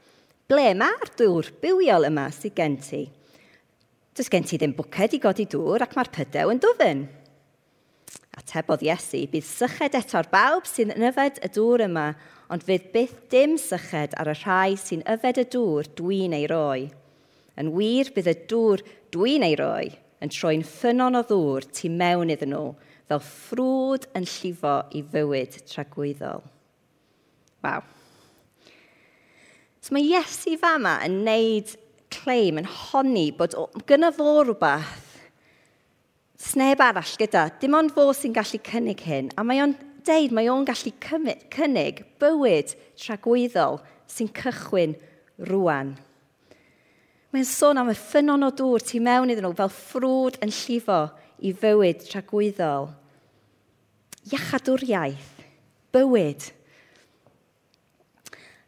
ble 0.47 0.69
mae'r 0.79 1.11
dŵr 1.19 1.51
bywiol 1.65 2.07
yma 2.13 2.29
sydd 2.37 2.55
gen 2.61 2.79
ti? 2.85 3.03
Does 4.15 4.31
gen 4.31 4.47
ti 4.47 4.61
ddim 4.61 4.77
bwced 4.79 5.19
i 5.19 5.23
godi 5.25 5.49
dŵr 5.51 5.89
ac 5.89 5.99
mae'r 5.99 6.13
pydew 6.15 6.55
yn 6.55 6.63
dofyn. 6.63 7.07
A 8.35 8.43
tebodd 8.43 8.83
Iesu, 8.83 9.23
bydd 9.31 9.47
syched 9.47 9.95
eto'r 9.95 10.29
bawb 10.33 10.67
sy'n 10.67 10.95
yfed 10.95 11.39
y 11.45 11.51
dŵr 11.55 11.85
yma, 11.87 12.09
ond 12.51 12.65
fydd 12.67 12.89
byth 12.95 13.15
dim 13.31 13.55
syched 13.61 14.17
ar 14.19 14.33
y 14.33 14.37
rhai 14.41 14.79
sy'n 14.81 15.05
yfed 15.15 15.39
y 15.43 15.47
dŵr 15.55 15.91
dwi'n 15.99 16.35
ei 16.37 16.49
roi. 16.51 16.89
Yn 17.61 17.71
wir 17.77 18.11
bydd 18.15 18.33
y 18.33 18.35
dŵr 18.51 18.83
dwi'n 19.15 19.47
ei 19.47 19.55
roi 19.61 19.93
yn 20.25 20.33
troi'n 20.33 20.65
ffynon 20.67 21.19
o 21.19 21.23
ddŵr 21.29 21.69
tu 21.77 21.91
mewn 21.93 22.33
iddyn 22.33 22.55
nhw, 22.55 22.73
fel 23.09 23.23
ffrwd 23.23 24.09
yn 24.17 24.27
llifo 24.29 24.77
i 24.97 25.03
fywyd 25.13 25.59
tragwyddol. 25.71 26.43
Waw. 27.65 27.85
So 29.85 29.93
mae 29.93 30.07
Iesu 30.09 30.57
fama 30.61 30.97
yn 31.05 31.21
neud 31.27 31.75
claim 32.15 32.61
yn 32.63 32.69
honni 32.69 33.29
bod 33.37 33.57
gynna 33.89 34.11
fo 34.17 34.39
rhywbeth 34.41 35.04
sneb 36.45 36.83
arall 36.85 37.17
gyda. 37.21 37.49
Dim 37.61 37.77
ond 37.79 37.93
fo 37.95 38.11
sy'n 38.17 38.35
gallu 38.37 38.61
cynnig 38.67 39.03
hyn. 39.07 39.31
A 39.39 39.45
mae 39.47 39.63
o'n 39.65 39.75
deud 40.05 40.35
mae 40.37 40.51
o'n 40.53 40.67
gallu 40.69 40.93
cynnig 41.01 42.03
bywyd 42.21 42.75
tragwyddol 43.01 43.81
sy'n 44.11 44.31
cychwyn 44.37 44.97
rwan. 45.49 45.95
Mae'n 47.35 47.49
sôn 47.49 47.81
am 47.81 47.91
y 47.91 47.97
ffynon 47.99 48.47
o 48.47 48.51
dŵr 48.55 48.85
tu 48.87 49.01
mewn 49.03 49.33
iddyn 49.33 49.49
nhw 49.49 49.57
fel 49.59 49.73
ffrwd 49.73 50.37
yn 50.45 50.53
llifo 50.55 51.01
i 51.43 51.51
fywyd 51.51 52.05
tragwyddol. 52.07 52.93
Iachadwriaeth, 54.31 55.43
bywyd. 55.93 56.47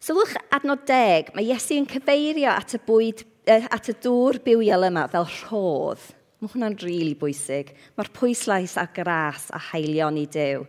Sylwch 0.03 0.35
adnod 0.55 0.83
deg, 0.89 1.31
mae 1.35 1.47
Iesu 1.47 1.79
yn 1.79 1.87
cyfeirio 1.91 2.51
at 2.53 2.75
y, 2.75 2.83
bwyd, 2.89 3.23
at 3.47 3.91
y 3.91 3.95
dŵr 4.03 4.41
bywiol 4.43 4.89
yma 4.89 5.07
fel 5.13 5.29
rhodd. 5.31 6.03
Mae 6.47 6.53
hwnna'n 6.53 6.77
rili 6.79 6.99
really 7.01 7.15
bwysig. 7.19 7.73
Mae'r 7.99 8.09
pwyslais 8.15 8.77
a 8.79 8.85
gras 8.95 9.49
a 9.51 9.59
haelion 9.73 10.15
i 10.21 10.29
dew. 10.31 10.61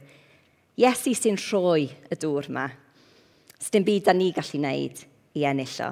Iesu 0.82 1.14
sy'n 1.14 1.38
rhoi 1.38 1.84
y 1.86 2.18
dŵr 2.18 2.48
yma. 2.50 2.64
Sdim 3.62 3.86
byd 3.86 4.08
da 4.08 4.16
ni 4.18 4.32
gallu 4.34 4.58
wneud 4.58 5.04
i 5.38 5.46
ennill 5.46 5.76
o. 5.86 5.92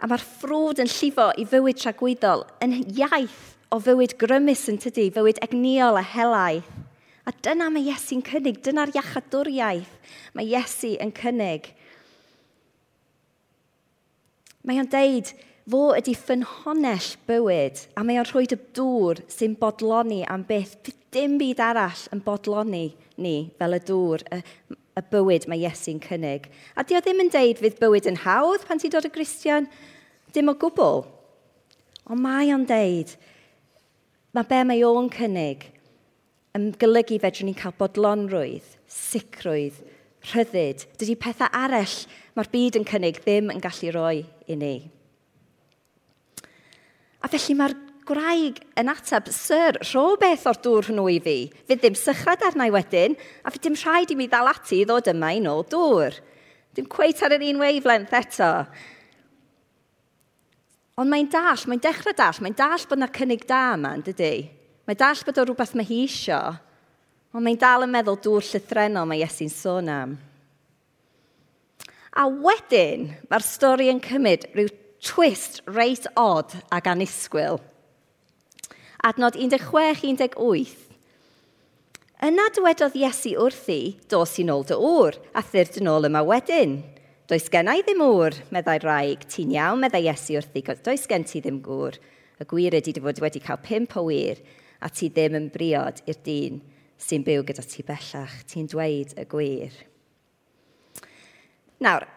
A 0.00 0.08
mae'r 0.08 0.24
ffrwd 0.24 0.80
yn 0.80 0.88
llifo 0.88 1.28
i 1.36 1.44
fywyd 1.52 1.82
tragwyddol 1.82 2.46
yn 2.64 2.78
iaith 2.96 3.44
o 3.68 3.82
fywyd 3.84 4.16
grymus 4.16 4.64
yn 4.72 4.80
tydi, 4.80 5.10
fywyd 5.12 5.44
egniol 5.44 6.00
a 6.00 6.08
helaeth. 6.16 6.72
A 7.28 7.32
dyna 7.44 7.68
mae 7.68 7.90
Iesu'n 7.90 8.24
cynnig, 8.24 8.64
dyna'r 8.64 8.96
iachadwriaeth 8.96 10.16
mae 10.32 10.48
Iesu 10.48 10.96
yn 10.96 11.12
cynnig. 11.12 11.74
Mae 14.64 14.80
o'n 14.80 14.88
deud, 14.88 15.36
Fo 15.64 15.94
ydy 15.96 16.12
ffynhonell 16.12 17.14
bywyd, 17.24 17.78
a 17.96 18.02
mae 18.04 18.18
o'n 18.20 18.26
rhoi 18.28 18.44
y 18.52 18.56
dŵr 18.76 19.22
sy'n 19.32 19.54
bodloni 19.56 20.18
am 20.28 20.42
beth 20.44 20.74
dim 21.14 21.38
byd 21.40 21.60
arall 21.64 22.02
yn 22.12 22.20
bodloni 22.26 22.90
ni 23.24 23.32
fel 23.56 23.76
y 23.76 23.78
dŵr, 23.88 24.24
y, 24.28 24.42
y 24.76 25.02
bywyd 25.08 25.46
mae 25.48 25.62
Iesu'n 25.62 26.02
cynnig. 26.04 26.50
A 26.76 26.84
di 26.84 26.98
o 26.98 27.00
ddim 27.00 27.22
yn 27.24 27.32
deud 27.32 27.62
fydd 27.62 27.78
bywyd 27.80 28.08
yn 28.10 28.20
hawdd 28.26 28.66
pan 28.68 28.82
ti'n 28.82 28.92
dod 28.92 29.08
y 29.08 29.10
Grisian, 29.14 29.68
dim 30.36 30.50
o 30.52 30.54
gwbl. 30.60 31.06
Ond 32.12 32.20
mae 32.20 32.52
o'n 32.52 32.66
deud, 32.68 33.14
mae 34.36 34.50
be 34.50 34.58
mae 34.68 34.82
o'n 34.84 35.08
cynnig 35.14 35.64
yn 36.58 36.74
golygu 36.76 37.16
fedrwn 37.22 37.48
ni'n 37.48 37.56
cael 37.62 37.72
bodlonrwydd, 37.78 38.66
sicrwydd, 38.84 39.80
rhyddid. 40.28 40.84
Dydy 41.00 41.16
pethau 41.24 41.48
arall 41.56 41.96
mae'r 42.36 42.52
byd 42.52 42.78
yn 42.82 42.86
cynnig 42.92 43.22
ddim 43.24 43.48
yn 43.54 43.64
gallu 43.64 43.94
roi 43.96 44.20
i 44.44 44.58
ni. 44.60 44.74
A 47.24 47.28
felly 47.32 47.56
mae'r 47.56 47.74
gwraig 48.04 48.58
yn 48.76 48.90
ateb, 48.92 49.30
Sir, 49.32 49.78
rho 49.88 50.18
beth 50.20 50.44
o'r 50.50 50.58
dŵr 50.60 50.90
hwnnw 50.90 51.06
i 51.08 51.20
fi. 51.24 51.36
Fydd 51.64 51.80
ddim 51.80 51.96
sychrad 51.96 52.44
arna 52.44 52.66
i 52.68 52.72
wedyn, 52.74 53.16
a 53.40 53.52
fydd 53.52 53.64
dim 53.64 53.78
rhaid 53.80 54.12
i 54.12 54.18
mi 54.18 54.26
ddal 54.28 54.50
ati 54.50 54.82
i 54.82 54.88
ddod 54.88 55.08
yma 55.14 55.32
i 55.32 55.40
nôl 55.40 55.64
dŵr. 55.72 56.18
Dim 56.76 56.90
cweith 56.90 57.22
ar 57.24 57.36
yr 57.38 57.46
un 57.48 57.62
wavelength 57.62 58.12
eto. 58.20 58.50
Ond 61.00 61.10
mae'n 61.10 61.32
dall, 61.32 61.64
mae'n 61.70 61.82
dechrau 61.82 62.14
dall, 62.18 62.42
mae'n 62.44 62.58
dall 62.60 62.84
bod 62.90 63.00
yna 63.00 63.10
cynnig 63.16 63.48
da 63.48 63.62
yma, 63.78 63.96
yn 63.96 64.04
dydy? 64.04 64.34
Mae'n 64.84 65.00
dall 65.00 65.24
bod 65.26 65.40
o 65.40 65.48
rhywbeth 65.48 65.74
mae 65.80 65.88
hi 65.88 66.04
isio, 66.04 66.42
ond 67.32 67.46
mae'n 67.46 67.58
dal 67.58 67.88
yn 67.88 67.94
meddwl 67.94 68.20
dŵr 68.20 68.44
llythrenol 68.52 69.08
mae 69.08 69.24
Iesu'n 69.24 69.50
sôn 69.50 69.88
am. 69.90 70.16
A 72.14 72.28
wedyn, 72.28 73.08
mae'r 73.26 73.42
stori 73.48 73.88
yn 73.90 74.04
cymryd 74.04 74.50
rhyw 74.52 74.68
twist 75.04 75.60
reit 75.68 76.06
odd 76.16 76.54
ag 76.72 76.88
anisgwyl. 76.88 77.60
Adnod 79.04 79.36
16-18. 79.36 80.80
Yna 82.24 82.46
dywedodd 82.56 82.96
Iesu 82.96 83.34
wrthi, 83.36 83.98
dos 84.08 84.38
i 84.40 84.46
nôl 84.48 84.64
dy 84.64 84.78
ŵr, 84.80 85.18
a 85.36 85.42
thyrd 85.44 85.76
yn 85.82 85.90
ôl 85.92 86.08
yma 86.08 86.22
wedyn. 86.24 86.78
Does 87.28 87.50
gennau 87.52 87.82
ddim 87.84 88.00
ŵr, 88.04 88.38
meddai 88.54 88.78
rhaeg. 88.80 89.26
Ti'n 89.28 89.52
iawn, 89.52 89.82
meddai 89.82 90.06
Iesu 90.06 90.38
wrthi, 90.40 90.64
does 90.86 91.04
gen 91.10 91.28
ti 91.28 91.42
ddim 91.44 91.60
gŵr. 91.64 91.98
Y 92.40 92.48
gwir 92.48 92.78
ydy 92.80 92.94
dy 92.96 93.02
fod 93.04 93.20
wedi 93.20 93.42
cael 93.44 93.60
pimp 93.60 93.98
o 94.00 94.06
wir, 94.08 94.40
a 94.80 94.88
ti 94.88 95.10
ddim 95.12 95.36
yn 95.36 95.50
briod 95.52 96.00
i'r 96.08 96.20
dyn 96.24 96.62
sy'n 96.96 97.26
byw 97.26 97.44
gyda 97.44 97.64
ti 97.68 97.84
bellach. 97.84 98.40
Ti'n 98.48 98.72
dweud 98.72 99.12
y 99.20 99.28
gwir. 99.28 99.76
Nawr, 101.84 102.08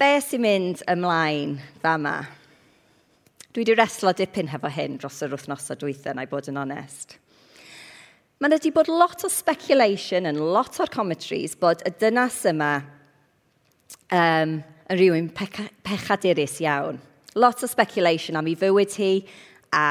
Be 0.00 0.14
sy'n 0.24 0.40
mynd 0.40 0.78
ymlaen 0.88 1.58
fama? 1.82 2.22
Dwi 3.52 3.66
wedi 3.66 3.74
reslo 3.76 4.14
dipyn 4.16 4.48
hefo 4.48 4.70
hyn 4.72 4.94
dros 4.96 5.18
yr 5.26 5.34
wythnosau 5.34 5.76
dwythau, 5.76 6.14
na 6.16 6.24
i 6.24 6.30
bod 6.30 6.48
yn 6.48 6.56
onest. 6.56 7.18
Mae 8.40 8.54
wedi 8.54 8.72
bod 8.72 8.88
lot 8.88 9.26
o 9.28 9.28
speculation 9.28 10.30
yn 10.30 10.40
lot 10.40 10.80
o'r 10.80 10.94
commentaries 10.94 11.52
bod 11.60 11.84
y 11.84 11.92
dynas 12.00 12.40
yma 12.48 12.70
um, 14.16 14.56
yn 14.88 14.96
rhywun 15.02 15.30
pechadurus 15.36 16.56
iawn. 16.64 16.96
Lot 17.36 17.60
o 17.60 17.68
speculation 17.68 18.40
am 18.40 18.48
ei 18.48 18.56
fywyd 18.56 18.96
hi 18.96 19.12
a, 19.68 19.86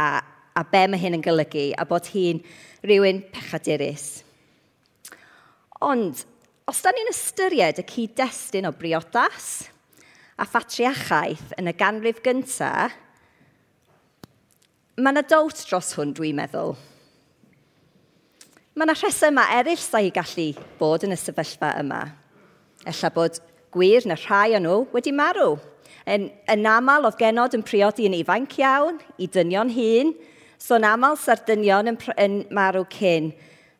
a 0.58 0.68
be 0.74 0.88
mae 0.89 1.06
hyn 1.06 1.22
yn 1.22 1.30
golygu 1.30 1.70
a 1.78 1.86
bod 1.86 2.10
hi'n 2.18 2.42
rhywun 2.82 3.28
pechadurus. 3.30 4.24
Ond, 5.86 6.25
os 6.66 6.82
da 6.82 6.98
ni'n 6.98 7.13
ystyried 7.13 7.86
y 7.86 7.92
cyd-destun 7.94 8.74
o 8.74 8.74
briodas, 8.74 9.70
a 10.39 10.48
ffatriachaeth 10.48 11.51
yn 11.60 11.67
y 11.67 11.75
ganrif 11.75 12.22
gyntaf, 12.24 12.96
mae 15.00 15.13
yna 15.13 15.24
dowt 15.27 15.65
dros 15.67 15.91
hwn 15.98 16.13
dwi'n 16.15 16.38
meddwl. 16.39 16.74
Mae 18.75 18.88
yna 18.88 18.96
rhesymau 18.96 19.55
eraill 19.60 19.81
sa'i 19.84 20.12
gallu 20.15 20.50
bod 20.79 21.03
yn 21.08 21.15
y 21.15 21.19
sefyllfa 21.19 21.74
yma. 21.81 22.01
Ella 22.88 23.12
bod 23.15 23.39
gwir 23.75 24.08
na 24.08 24.15
rhai 24.19 24.55
o 24.55 24.62
nhw 24.63 24.77
wedi 24.96 25.13
marw. 25.15 25.58
Yn, 26.10 26.29
yn 26.50 26.67
aml 26.67 27.08
oedd 27.10 27.19
genod 27.19 27.55
yn 27.58 27.65
priodi 27.65 28.08
yn 28.08 28.15
ifanc 28.17 28.55
iawn, 28.62 29.00
i 29.19 29.27
dynion 29.27 29.72
hun, 29.75 30.13
so 30.60 30.79
yn 30.79 30.88
aml 30.88 31.19
sa'r 31.19 31.43
dynion 31.48 31.91
yn, 31.91 32.00
yn 32.15 32.39
marw 32.55 32.86
cyn 32.96 33.34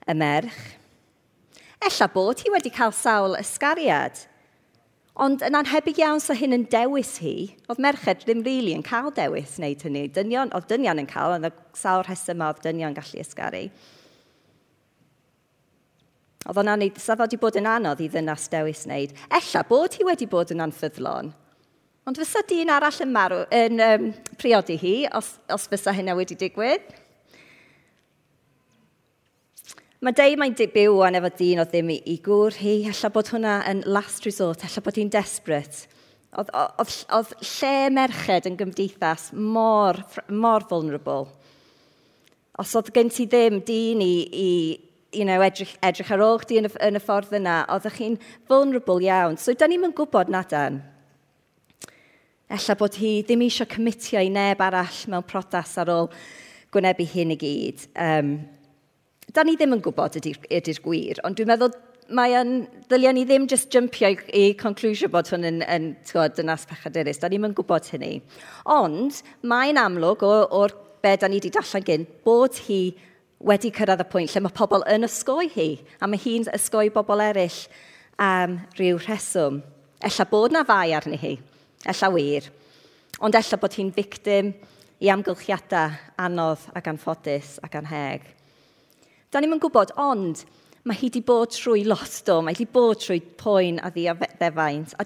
y 0.04 0.16
merch. 0.18 0.60
Ella 1.80 2.10
bod 2.12 2.44
hi 2.44 2.52
wedi 2.52 2.72
cael 2.76 2.92
sawl 2.96 3.38
ysgariad, 3.40 4.26
Ond 5.20 5.42
yn 5.44 5.58
anhebyg 5.60 5.98
iawn 6.00 6.22
sa 6.24 6.32
hyn 6.38 6.56
yn 6.56 6.62
dewis 6.72 7.18
hi, 7.20 7.50
oedd 7.68 7.82
merched 7.84 8.22
ddim 8.24 8.40
rili 8.40 8.70
really 8.70 8.76
yn 8.78 8.86
cael 8.88 9.12
dewis 9.12 9.58
wneud 9.60 9.82
hynny. 9.84 10.06
Dynion, 10.16 10.54
oedd 10.56 10.70
dynion 10.70 11.02
yn 11.02 11.10
cael, 11.10 11.36
ond 11.36 11.50
y 11.50 11.52
sawl 11.76 12.06
rheswm 12.08 12.44
oedd 12.46 12.62
dynion 12.64 12.96
gallu 12.96 13.20
ysgaru. 13.20 13.66
Oedd 16.48 16.62
o'n 16.62 16.72
anodd, 16.72 17.02
sa 17.04 17.18
fod 17.20 17.36
i 17.36 17.42
bod 17.42 17.60
yn 17.60 17.68
anodd 17.68 18.00
i 18.00 18.08
ddynas 18.08 18.48
dewis 18.54 18.86
wneud. 18.88 19.12
Ella 19.42 19.66
bod 19.68 20.00
hi 20.00 20.08
wedi 20.08 20.30
bod 20.32 20.56
yn 20.56 20.64
anffyddlon, 20.64 21.34
ond 22.08 22.22
fysa 22.24 22.46
dyn 22.48 22.72
arall 22.72 23.04
yn, 23.04 23.12
marw, 23.12 23.44
yn 23.52 23.84
um, 23.84 24.10
priodi 24.40 24.80
hi 24.80 24.96
os, 25.20 25.36
os 25.52 25.68
fysa 25.68 25.92
hynna 26.00 26.16
wedi 26.16 26.40
digwydd? 26.40 26.88
Mae 30.00 30.16
deu 30.16 30.38
mae'n 30.40 30.54
byw 30.56 31.02
yn 31.10 31.18
efo 31.20 31.30
dyn 31.36 31.60
o 31.60 31.66
ddim 31.68 31.90
i, 31.92 31.98
i 32.08 32.14
gŵr 32.24 32.56
hi, 32.56 32.74
alla 32.88 33.10
bod 33.12 33.30
hwnna 33.34 33.56
yn 33.68 33.82
last 33.84 34.24
resort, 34.24 34.62
alla 34.64 34.84
bod 34.86 34.96
hi'n 34.96 35.10
desperate. 35.12 35.90
Oedd, 36.40 36.52
oedd, 36.56 36.94
oedd 37.18 37.34
lle 37.44 37.72
merched 37.92 38.46
yn 38.48 38.56
gymdeithas 38.56 39.26
mor, 39.36 39.98
mor 40.32 40.64
vulnerable. 40.70 41.26
Os 42.64 42.72
oedd 42.80 42.94
gen 42.96 43.12
ti 43.12 43.26
ddim 43.28 43.58
dyn 43.68 44.04
i, 44.06 44.14
i 44.32 44.52
you 45.20 45.26
know, 45.28 45.44
edrych, 45.44 45.74
edrych 45.84 46.14
ar 46.16 46.24
ôl 46.24 46.40
chdi 46.46 46.62
yn 46.62 46.70
y, 46.70 46.72
yn 46.86 47.00
y 47.00 47.02
ffordd 47.04 47.36
yna, 47.42 47.58
oeddech 47.76 47.98
chi'n 47.98 48.16
vulnerable 48.48 49.04
iawn. 49.04 49.36
So, 49.36 49.52
da 49.52 49.68
ni'n 49.68 49.84
gwybod 49.98 50.32
na 50.32 50.46
dan. 50.48 50.78
Ella 52.48 52.78
bod 52.80 52.96
hi 53.02 53.18
ddim 53.28 53.44
eisiau 53.50 53.68
cymitio 53.68 54.24
i 54.24 54.32
neb 54.32 54.64
arall 54.64 55.04
mewn 55.12 55.28
prodas 55.28 55.76
ar 55.84 55.92
ôl 55.92 56.08
gwynebu 56.72 57.10
hyn 57.18 57.36
i 57.36 57.38
gyd. 57.44 57.84
Um, 58.00 58.32
da 59.36 59.46
ni 59.46 59.56
ddim 59.58 59.78
yn 59.78 59.84
gwybod 59.86 60.18
ydy'r 60.20 60.42
ydy, 60.60 60.76
gwir, 60.84 61.22
ond 61.28 61.38
dwi'n 61.38 61.52
meddwl 61.52 61.76
mae 62.16 62.34
yn, 62.40 62.54
ddyliau 62.90 63.14
ni 63.14 63.26
ddim 63.28 63.46
just 63.50 63.70
jympio 63.74 64.10
i, 64.14 64.18
i 64.34 64.46
conclusio 64.58 65.10
bod 65.14 65.30
hwn 65.30 65.46
yn, 65.46 65.60
yn 65.70 65.92
tywod, 66.10 66.36
dynas 66.40 66.66
pechaduris. 66.70 67.22
Da 67.22 67.30
ni'n 67.30 67.50
yn 67.50 67.56
gwybod 67.58 67.90
hynny. 67.94 68.16
Ond 68.74 69.22
mae'n 69.46 69.78
amlwg 69.82 70.26
o'r, 70.26 70.48
or 70.50 70.74
be 71.04 71.16
da 71.20 71.30
ni 71.30 71.40
wedi 71.40 71.52
dallan 71.54 71.86
gyn 71.86 72.08
bod 72.26 72.58
hi 72.66 72.82
wedi 73.40 73.72
cyrraedd 73.76 74.04
y 74.04 74.08
pwynt 74.12 74.34
lle 74.34 74.44
mae 74.44 74.56
pobl 74.56 74.84
yn 74.92 75.08
ysgoi 75.08 75.48
hi, 75.54 75.70
a 76.02 76.10
mae 76.10 76.20
hi'n 76.20 76.50
ysgoi 76.56 76.90
bobl 76.96 77.24
eraill 77.24 77.60
am 78.20 78.58
rhyw 78.76 79.00
rheswm. 79.00 79.62
Ella 80.10 80.26
bod 80.32 80.56
na 80.56 80.66
fai 80.68 80.92
arni 80.96 81.20
hi, 81.20 81.36
ella 81.88 82.12
wir, 82.16 82.50
ond 83.24 83.38
ella 83.40 83.62
bod 83.62 83.78
hi'n 83.78 83.94
victim 83.96 84.52
i 85.00 85.12
amgylchiadau 85.14 85.96
anodd 86.20 86.68
ac 86.76 86.92
anffodus 86.92 87.58
ac 87.64 87.80
anheg. 87.80 88.28
Da 89.30 89.42
ni'n 89.42 89.60
gwybod, 89.62 89.94
ond 90.02 90.42
mae 90.90 90.98
hi 90.98 91.10
wedi 91.10 91.22
bod 91.22 91.52
trwy 91.54 91.84
lot 91.86 92.22
do, 92.26 92.40
mae 92.42 92.56
hi 92.56 92.64
wedi 92.64 92.74
bod 92.74 93.02
trwy 93.04 93.20
poen 93.38 93.78
a 93.84 93.92
ddi 93.94 94.08
a 94.10 94.16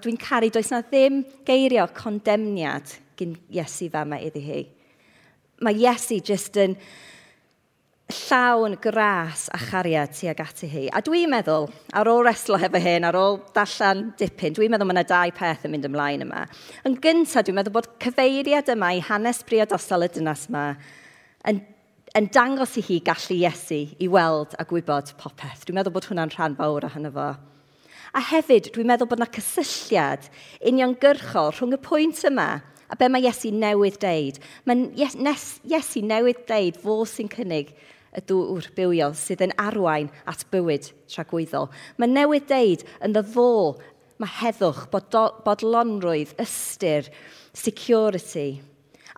dwi'n 0.00 0.20
caru 0.22 0.48
does 0.54 0.70
na 0.72 0.80
ddim 0.80 1.24
geirio 1.44 1.84
condemniad 1.92 2.94
gyn 3.18 3.34
Iesu 3.52 3.90
fama 3.92 4.16
iddi 4.22 4.44
hi. 4.46 4.62
Mae 5.60 5.76
Iesu 5.76 6.22
jyst 6.24 6.56
yn 6.62 6.78
llawn 8.14 8.78
gras 8.80 9.50
a 9.52 9.60
chariad 9.60 10.16
tuag 10.16 10.40
ati 10.40 10.68
hi. 10.72 10.86
A 10.88 11.04
dwi'n 11.04 11.28
meddwl, 11.32 11.68
ar 11.92 12.08
ôl 12.08 12.24
reslo 12.24 12.56
hefo 12.60 12.80
hyn, 12.80 13.04
ar 13.04 13.20
ôl 13.20 13.38
dallan 13.56 14.06
dipyn, 14.20 14.56
dwi'n 14.56 14.72
meddwl 14.72 14.88
mae 14.88 14.96
yna 14.98 15.06
dau 15.08 15.36
peth 15.36 15.68
yn 15.68 15.74
mynd 15.74 15.88
ymlaen 15.90 16.24
yma. 16.24 16.46
Yn 16.88 16.96
gyntaf, 17.04 17.44
dwi'n 17.44 17.60
meddwl 17.60 17.76
bod 17.76 17.92
cyfeiriad 18.04 18.72
yma 18.72 18.94
i 18.96 19.04
hanes 19.04 19.44
briodosol 19.44 20.08
y 20.08 20.12
dynas 20.16 20.48
yma 20.48 20.66
yn 21.48 21.60
yn 22.14 22.28
dangos 22.30 22.76
i 22.78 22.82
hi 22.86 23.00
gallu 23.02 23.34
Iesu 23.40 23.80
i 23.98 24.06
weld 24.06 24.52
a 24.62 24.64
gwybod 24.70 25.08
popeth. 25.18 25.64
Dwi'n 25.66 25.80
meddwl 25.80 25.94
bod 25.96 26.04
hwnna'n 26.06 26.30
rhan 26.30 26.52
fawr 26.54 26.84
ohono 26.86 27.10
fo. 27.10 27.30
A 28.14 28.20
hefyd, 28.22 28.68
dwi'n 28.70 28.86
meddwl 28.86 29.08
bod 29.10 29.18
yna 29.18 29.26
cysylltiad 29.34 30.28
uniongyrchol 30.70 31.50
rhwng 31.56 31.74
y 31.74 31.80
pwynt 31.82 32.20
yma 32.28 32.46
a 32.86 32.98
be 33.00 33.08
mae 33.10 33.26
Iesu 33.26 33.50
newydd 33.50 33.98
deud. 34.04 34.38
Mae 34.62 34.92
Iesu 34.94 36.04
newydd 36.06 36.44
deud 36.46 36.78
fo 36.84 37.00
sy'n 37.10 37.32
cynnig 37.32 37.72
y 38.14 38.22
dŵr 38.30 38.68
bywiol 38.76 39.16
sydd 39.18 39.42
yn 39.48 39.54
arwain 39.58 40.06
at 40.30 40.44
bywyd 40.54 40.86
tragwyddol. 41.10 41.66
Mae 41.98 42.12
newydd 42.12 42.46
deud 42.52 42.84
yn 43.02 43.16
the 43.16 43.24
fo, 43.26 43.74
mae 44.22 44.30
heddwch, 44.36 44.84
bodlonrwydd, 44.94 46.36
ystyr, 46.38 47.10
security. 47.50 48.62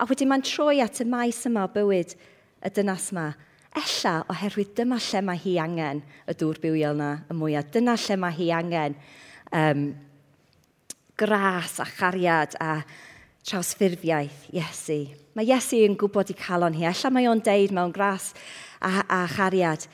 A 0.00 0.08
wedyn 0.08 0.32
mae'n 0.32 0.46
troi 0.48 0.78
at 0.80 1.02
y 1.04 1.06
maes 1.12 1.42
yma 1.44 1.66
o 1.68 1.74
bywyd 1.76 2.16
y 2.66 2.72
dynas 2.74 3.10
yma. 3.14 3.30
Ella 3.76 4.14
oherwydd 4.32 4.72
dyma 4.78 4.98
lle 5.02 5.22
mae 5.22 5.40
hi 5.42 5.56
angen 5.60 6.00
y 6.26 6.34
dŵr 6.40 6.58
bywiol 6.62 6.96
yna 6.96 7.10
y 7.28 7.36
mwyaf. 7.36 7.70
Dyna 7.74 7.94
lle 8.00 8.16
mae 8.20 8.36
hi 8.38 8.48
angen 8.56 8.96
um, 9.52 9.82
gras 11.20 11.76
a 11.80 11.86
chariad 11.88 12.56
a 12.60 12.80
trawsffurfiaeth 13.46 14.48
Iesu. 14.56 14.98
Mae 15.36 15.46
Iesu 15.46 15.82
yn 15.86 15.96
gwybod 16.00 16.32
i 16.32 16.36
calon 16.38 16.76
hi. 16.76 16.86
Ella 16.88 17.12
mae 17.12 17.28
o'n 17.30 17.42
deud 17.44 17.74
mewn 17.76 17.94
gras 17.94 18.32
a, 18.80 19.04
a 19.04 19.22
chariad. 19.30 19.86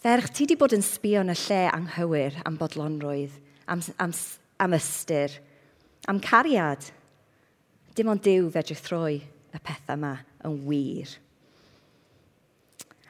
Ferch, 0.00 0.30
ti 0.32 0.46
wedi 0.46 0.56
bod 0.56 0.72
yn 0.72 0.84
sbio 0.86 1.20
yn 1.20 1.34
y 1.34 1.36
lle 1.42 1.64
anghywir 1.74 2.38
am 2.48 2.54
bodlonrwydd, 2.56 3.34
am, 3.68 3.82
am, 4.00 4.14
am 4.64 4.76
ystyr, 4.78 5.34
am 6.08 6.22
cariad. 6.24 6.86
Dim 7.98 8.08
ond 8.08 8.22
diw 8.24 8.48
fedrith 8.54 8.86
throi 8.86 9.18
y 9.18 9.60
pethau 9.60 9.98
yma 9.98 10.14
yn 10.46 10.56
wir. 10.64 11.18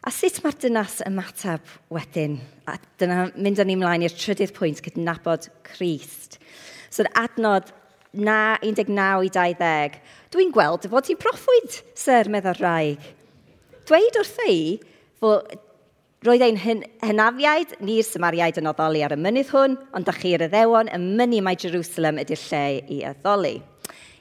A 0.00 0.10
sut 0.14 0.38
mae'r 0.40 0.56
dynas 0.56 1.00
ymateb 1.04 1.72
wedyn? 1.92 2.38
A 2.64 2.78
dyna 3.00 3.26
mynd 3.36 3.60
â 3.60 3.66
ni 3.68 3.74
ymlaen 3.76 4.06
i'r 4.06 4.14
trydydd 4.16 4.54
pwynt, 4.56 4.80
cydnabod 4.86 5.50
Christ. 5.66 6.38
So, 6.88 7.04
adnod 7.20 7.68
na 8.16 8.56
19 8.64 8.96
i 8.96 9.28
20. 9.34 9.98
Dwi'n 10.32 10.54
gweld 10.54 10.86
fod 10.88 11.04
ti'n 11.04 11.20
proffwyd, 11.20 11.82
syr, 11.98 12.30
meddwl 12.32 12.56
rhaeg. 12.62 13.10
Dweud 13.90 14.16
wrth 14.22 14.40
ei, 14.46 14.62
fod 15.20 15.52
roedd 16.24 16.46
ein 16.46 16.60
hynafiaid, 16.60 17.76
ni'r 17.84 18.06
Samariaid 18.06 18.60
yn 18.60 18.70
oddoli 18.72 19.04
ar 19.04 19.14
y 19.16 19.20
mynydd 19.20 19.52
hwn, 19.52 19.76
ond 19.96 20.08
da 20.08 20.16
chi'r 20.16 20.46
addewon, 20.48 20.88
y 20.88 21.00
mynd 21.00 21.42
mae 21.44 21.60
Jerusalem 21.60 22.20
ydy'r 22.24 22.46
lle 22.48 22.64
i 22.88 23.02
addoli. 23.08 23.58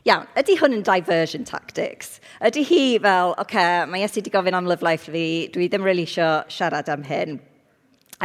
Iawn, 0.09 0.25
ydy 0.39 0.55
hwn 0.57 0.73
yn 0.73 0.81
diversion 0.81 1.43
tactics? 1.45 2.15
Ydy 2.41 2.63
hi 2.65 2.83
fel, 3.03 3.35
oce, 3.35 3.43
okay, 3.43 3.83
mae 3.85 4.01
Iesu 4.01 4.17
wedi 4.17 4.31
gofyn 4.33 4.55
am 4.57 4.65
love 4.65 4.81
life 4.81 5.05
fi, 5.05 5.45
dwi 5.53 5.67
ddim 5.69 5.85
really 5.85 6.07
eisiau 6.07 6.47
siarad 6.49 6.89
am 6.89 7.03
hyn. 7.05 7.35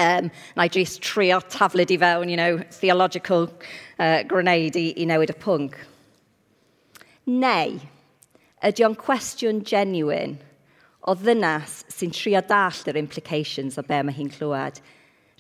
Um, 0.01 0.31
na 0.57 0.65
i 0.65 0.73
jyst 0.73 1.03
trio 1.05 1.43
taflid 1.53 1.93
i 1.93 1.99
fewn, 2.01 2.31
you 2.33 2.39
know, 2.41 2.57
theological 2.79 3.51
uh, 3.99 4.23
grenade 4.23 4.81
i, 4.81 4.87
i 4.97 5.05
newid 5.11 5.35
y 5.35 5.37
pwnc. 5.43 5.77
Neu, 7.29 7.77
ydy 8.65 8.89
o'n 8.89 8.97
cwestiwn 9.05 9.61
genuine 9.69 10.39
o 11.05 11.13
ddynas 11.21 11.83
sy'n 11.93 12.17
trio 12.17 12.41
dall 12.49 12.81
yr 12.89 13.03
implications 13.03 13.77
o 13.77 13.85
be 13.85 14.01
mae 14.01 14.17
hi'n 14.17 14.33
clywed 14.33 14.81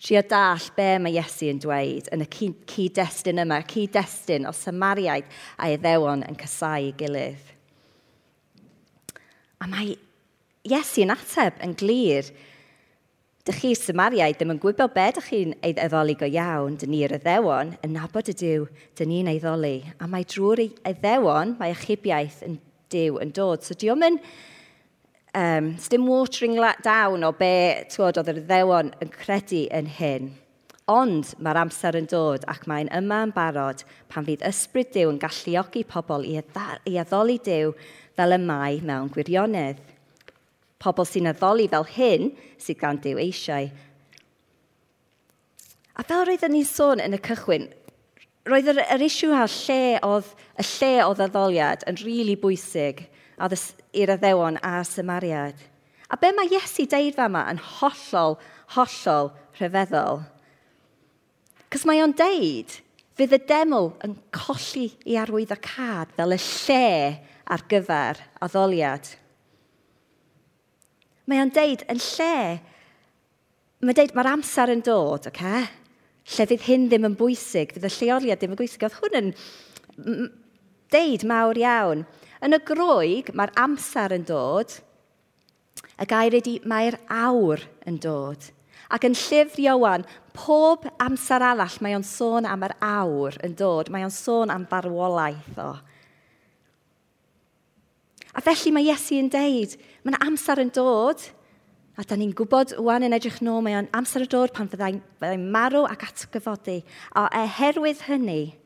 Trio 0.00 0.22
dall 0.28 0.64
be 0.76 0.88
mae 0.98 1.14
Iesu 1.14 1.48
yn 1.52 1.60
dweud 1.62 2.08
yn 2.12 2.24
y 2.24 2.28
cyd-destun 2.28 3.40
yma, 3.44 3.60
cyd-destun 3.70 4.48
o 4.48 4.52
Samariaid 4.52 5.28
a 5.56 5.70
Iddewon 5.72 6.24
yn 6.26 6.38
cysau 6.40 6.90
i 6.90 6.90
gilydd. 6.98 7.52
A 9.62 9.68
mae 9.70 9.94
Iesu 10.64 11.04
yn 11.04 11.14
ateb 11.14 11.62
yn 11.64 11.76
glir. 11.78 12.32
Dych 13.44 13.60
chi 13.60 13.72
Samariaid 13.76 14.38
ddim 14.40 14.54
yn 14.54 14.60
gwybod 14.60 14.94
be 14.96 15.06
dych 15.14 15.30
chi'n 15.30 15.54
eiddoli 15.64 16.16
go 16.20 16.26
iawn, 16.26 16.78
dyn 16.80 16.94
ni'r 16.94 17.14
Iddewon, 17.18 17.74
yn 17.84 17.92
nabod 17.94 18.30
y 18.32 18.36
diw, 18.40 18.64
dyn 18.96 19.12
ni'n 19.12 19.30
eiddoli. 19.34 19.76
A 20.00 20.08
mae 20.10 20.24
drwy'r 20.24 20.64
Iddewon, 20.90 21.54
mae 21.60 21.74
achubiaeth 21.76 22.42
yn 22.48 22.58
diw 22.92 23.20
yn 23.22 23.32
dod. 23.36 23.64
So 23.64 23.76
diolch 23.76 24.08
yn 24.08 24.18
um, 25.34 25.76
dim 25.90 26.06
watering 26.06 26.56
down 26.82 27.24
o 27.24 27.32
be 27.32 27.84
twod, 27.90 28.18
oedd 28.20 28.30
yr 28.32 28.40
ddewon 28.46 28.92
yn 29.02 29.12
credu 29.12 29.66
yn 29.74 29.90
hyn. 29.98 30.32
Ond 30.90 31.30
mae'r 31.40 31.62
amser 31.62 31.96
yn 31.96 32.06
dod 32.10 32.44
ac 32.50 32.66
mae'n 32.68 32.90
yma 32.92 33.22
yn 33.24 33.32
barod 33.32 33.86
pan 34.12 34.26
fydd 34.26 34.44
ysbryd 34.44 34.90
Dyw 34.92 35.14
yn 35.14 35.20
galluogi 35.22 35.84
pobl 35.88 36.26
i, 36.28 36.36
i 36.90 36.98
addoli 37.00 37.38
Dyw 37.40 37.72
fel 38.18 38.36
y 38.36 38.40
mae 38.42 38.82
mewn 38.84 39.08
gwirionedd. 39.14 39.80
Pobl 40.84 41.08
sy'n 41.08 41.30
addoli 41.32 41.70
fel 41.72 41.88
hyn 41.94 42.28
sydd 42.60 42.82
gan 42.82 43.00
Dyw 43.00 43.22
eisiau. 43.24 43.70
A 45.94 46.04
fel 46.04 46.26
roeddwn 46.28 46.52
ni'n 46.52 46.68
sôn 46.68 47.00
yn 47.00 47.16
y 47.16 47.20
cychwyn, 47.22 47.68
roedd 48.50 48.68
yr, 48.74 48.82
yr 48.92 49.04
isiw 49.06 49.32
a 49.32 49.44
lle 49.48 49.98
oedd, 50.04 50.30
y 50.60 50.64
lle 50.74 50.94
oedd 51.06 51.22
addoliad 51.24 51.84
yn 51.88 52.00
rili 52.02 52.10
really 52.10 52.36
bwysig 52.42 53.06
i'r 53.38 54.14
addewon 54.14 54.58
a 54.62 54.82
Samariad. 54.86 55.58
A 56.10 56.16
be 56.20 56.30
mae 56.36 56.50
Iesu 56.52 56.86
deud 56.86 57.16
fa 57.16 57.26
yma 57.30 57.46
yn 57.50 57.58
hollol, 57.58 58.38
hollol 58.76 59.32
rhyfeddol? 59.58 60.22
Cos 61.72 61.86
mae 61.88 62.02
o'n 62.04 62.14
deud, 62.14 62.70
fydd 63.18 63.34
y 63.34 63.40
deml 63.48 63.92
yn 64.06 64.14
colli 64.34 64.90
i 65.10 65.18
arwydd 65.18 65.54
y 65.54 65.58
cad 65.64 66.12
fel 66.14 66.36
y 66.36 66.38
lle 66.38 66.86
ar 67.50 67.64
gyfer 67.70 68.20
addoliad. 68.44 69.08
Mae 71.26 71.40
o'n 71.40 71.52
deud, 71.56 71.82
yn 71.88 72.00
lle, 72.04 72.36
mae'n 73.80 73.98
deud 73.98 74.14
mae'r 74.16 74.32
amser 74.34 74.72
yn 74.74 74.84
dod, 74.84 75.30
oce? 75.30 75.32
Okay? 75.32 75.66
Lle 76.34 76.46
fydd 76.48 76.64
hyn 76.64 76.86
ddim 76.88 77.08
yn 77.10 77.16
bwysig, 77.20 77.74
fydd 77.74 77.84
y 77.88 77.92
lleoliad 77.98 78.40
ddim 78.40 78.54
yn 78.54 78.60
bwysig. 78.60 78.84
Oedd 78.86 78.98
hwn 79.00 79.18
yn 79.20 80.28
deud 80.94 81.24
mawr 81.28 81.58
iawn. 81.60 82.04
Yn 82.44 82.56
y 82.56 82.60
groeg, 82.60 83.30
mae'r 83.32 83.54
amser 83.56 84.12
yn 84.18 84.26
dod, 84.28 84.74
y 85.96 86.06
gair 86.10 86.36
ydy 86.36 86.58
mae'r 86.68 86.98
awr 87.08 87.62
yn 87.88 87.96
dod. 88.02 88.50
Ac 88.92 89.06
yn 89.08 89.16
llyfr 89.16 89.62
Iowan, 89.64 90.04
pob 90.36 90.84
amser 91.00 91.42
arall 91.42 91.78
mae 91.82 91.96
o'n 91.96 92.04
sôn 92.04 92.46
am 92.46 92.66
yr 92.66 92.74
awr 92.84 93.38
yn 93.46 93.54
dod, 93.56 93.88
mae 93.90 94.04
o'n 94.04 94.12
sôn 94.12 94.52
am 94.52 94.66
farwolaeth 94.70 95.56
o. 95.62 95.70
A 98.34 98.42
felly 98.42 98.74
mae 98.74 98.90
Iesu 98.90 99.16
yn 99.22 99.30
deud, 99.32 99.76
mae'n 100.02 100.18
amser 100.26 100.60
yn 100.60 100.72
dod, 100.74 101.22
a 101.94 102.02
da 102.02 102.18
ni'n 102.18 102.34
gwybod 102.34 102.74
wwan 102.82 103.06
yn 103.06 103.14
edrych 103.14 103.38
nôl, 103.46 103.62
mae 103.62 103.78
o'n 103.78 103.88
amser 103.94 104.26
yn 104.26 104.30
dod 104.32 104.52
pan 104.52 104.68
fyddai'n 104.68 104.98
fyddai 105.22 105.38
marw 105.38 105.84
ac 105.86 106.08
atgyfodi. 106.08 106.80
A 107.14 107.28
oherwydd 107.44 108.02
hynny, 108.08 108.56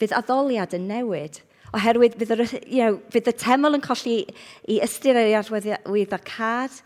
fydd 0.00 0.16
addoliad 0.16 0.74
yn 0.74 0.88
newid 0.88 1.42
oherwydd 1.76 2.16
fydd, 2.18 2.32
yr, 2.34 2.44
you 2.66 2.84
know, 2.84 3.00
fydd 3.12 3.30
y 3.30 3.34
teml 3.38 3.76
yn 3.78 3.84
colli 3.84 4.20
i 4.70 4.78
ystyr 4.84 5.18
yr 5.20 5.36
arwyddo 5.40 6.18
cad. 6.26 6.80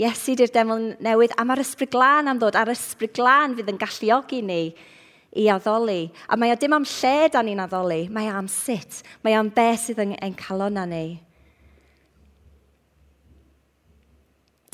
Iesu 0.00 0.32
di'r 0.38 0.52
deml 0.54 0.94
newydd, 1.04 1.34
a 1.36 1.44
mae'r 1.44 1.60
ysbryd 1.60 1.92
glân 1.92 2.30
am 2.30 2.38
ddod, 2.40 2.56
a'r 2.56 2.72
ysbryd 2.72 3.12
glân 3.18 3.56
fydd 3.58 3.68
yn 3.68 3.80
galluogi 3.80 4.40
ni 4.40 4.62
i 5.36 5.48
addoli. 5.52 6.06
A 6.28 6.38
mae 6.40 6.54
o 6.54 6.56
dim 6.58 6.72
am 6.72 6.86
lle 6.88 7.28
da 7.32 7.42
ni'n 7.44 7.60
addoli, 7.66 8.06
mae 8.12 8.30
am 8.32 8.48
sut, 8.48 9.02
mae 9.24 9.36
am 9.36 9.50
beth 9.54 9.90
sydd 9.90 10.00
yn, 10.06 10.16
yn 10.24 10.38
calon 10.38 10.78
na 10.78 10.86
ni. 10.88 11.20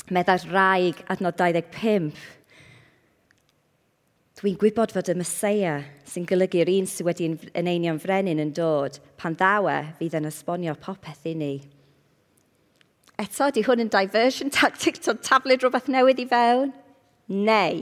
Meddai'r 0.07 0.47
rhaeg 0.47 1.03
adnod 1.11 1.35
25. 1.35 2.23
Dwi'n 4.37 4.57
gwybod 4.61 4.91
fod 4.93 5.07
y 5.09 5.15
Mesoea 5.17 5.77
sy'n 6.05 6.25
golygu'r 6.29 6.69
un 6.69 6.85
sydd 6.85 7.07
wedi'n 7.07 7.35
eneinio'n 7.57 7.97
frenin 7.97 8.43
yn 8.43 8.51
dod, 8.53 8.99
pan 9.17 9.33
ddawe 9.33 9.79
fydd 9.97 10.19
yn 10.19 10.29
esbonio 10.29 10.75
popeth 10.77 11.25
i 11.25 11.33
ni. 11.33 11.55
Eto, 13.17 13.47
di 13.49 13.63
hwn 13.65 13.81
yn 13.81 13.89
diversion 13.89 14.53
tactic 14.53 15.01
to 15.01 15.15
taflid 15.25 15.65
rhywbeth 15.65 15.89
newydd 15.89 16.21
i 16.21 16.27
fewn? 16.29 16.69
Neu 17.33 17.81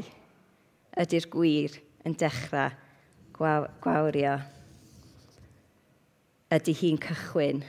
ydy'r 1.03 1.27
gwir 1.33 1.75
yn 2.07 2.15
dechrau 2.23 2.71
gwawrio? 3.35 4.37
Ydy 6.55 6.79
hi'n 6.79 7.03
cychwyn 7.03 7.65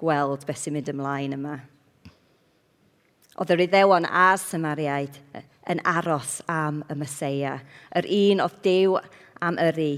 gweld 0.00 0.48
beth 0.48 0.64
sy'n 0.64 0.78
mynd 0.78 0.94
ymlaen 0.94 1.36
yma? 1.36 1.58
Oedd 3.36 3.52
yr 3.52 3.66
iddewon 3.66 4.08
a'r 4.08 4.40
Samariaid 4.40 5.20
yn 5.70 5.80
aros 5.88 6.40
am 6.50 6.82
y 6.90 6.96
Mesoea, 6.98 7.56
yr 7.96 8.08
un 8.18 8.42
oedd 8.44 8.60
Dew 8.64 8.98
am 9.44 9.58
yri 9.60 9.96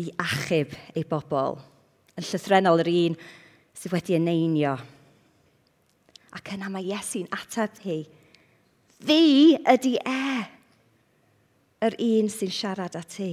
i 0.00 0.08
achub 0.20 0.74
ei 0.96 1.04
bobl, 1.08 1.58
yn 2.16 2.26
llythrenol 2.26 2.82
yr 2.84 2.90
un 2.92 3.16
sydd 3.76 3.94
wedi 3.94 4.16
eneinio. 4.18 4.74
Ac 6.34 6.54
yna 6.56 6.70
mae 6.72 6.86
Iesu'n 6.88 7.30
ateb 7.34 7.78
hi, 7.84 8.00
fi 9.04 9.54
ydy 9.70 9.96
e, 10.00 10.44
yr 11.84 11.98
un 12.00 12.30
sy'n 12.32 12.54
siarad 12.54 12.96
â 12.98 13.04
ti. 13.06 13.32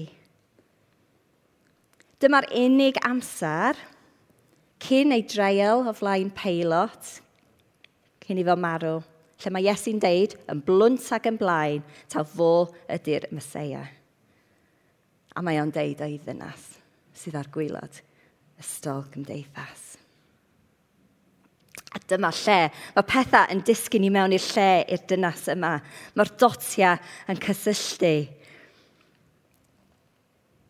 Dyma'r 2.21 2.51
unig 2.53 2.99
amser 3.07 3.79
cyn 4.81 5.15
ei 5.15 5.23
dreul 5.25 5.88
o 5.89 5.93
flaen 5.97 6.29
peilot, 6.36 7.15
cyn 8.21 8.41
i 8.41 8.45
fel 8.45 8.60
marw, 8.62 8.99
lle 9.41 9.54
mae 9.54 9.65
Iesu'n 9.65 10.01
deud 10.01 10.38
yn 10.51 10.62
blwnt 10.65 11.08
ac 11.15 11.27
yn 11.30 11.39
blaen, 11.41 11.84
ta 12.12 12.23
fo 12.27 12.69
ydy'r 12.91 13.30
Mesoea. 13.36 13.84
A 15.36 15.43
mae 15.45 15.62
o'n 15.62 15.71
deud 15.73 16.04
o'i 16.04 16.19
ddynas 16.21 16.67
sydd 17.15 17.38
ar 17.39 17.49
gwylod 17.54 18.01
ystol 18.62 19.06
gymdeithas. 19.13 19.88
A 21.91 21.99
dyma 22.08 22.30
lle, 22.32 22.60
mae 22.95 23.08
pethau 23.08 23.51
yn 23.51 23.63
disgyn 23.67 24.06
i 24.08 24.12
mewn 24.13 24.36
i'r 24.36 24.45
lle 24.54 24.69
i'r 24.95 25.01
dynas 25.10 25.47
yma. 25.51 25.73
Mae'r 26.15 26.32
dotia 26.39 26.93
yn 27.32 27.41
cysylltu. 27.43 28.13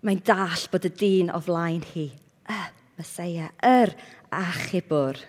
Mae'n 0.02 0.24
dall 0.26 0.66
bod 0.74 0.88
y 0.90 0.94
dyn 0.98 1.30
o 1.30 1.42
flaen 1.46 1.84
hi, 1.92 2.08
y 2.50 2.62
Mesoea, 2.98 3.52
yr 3.66 3.94
achubwr. 4.34 5.20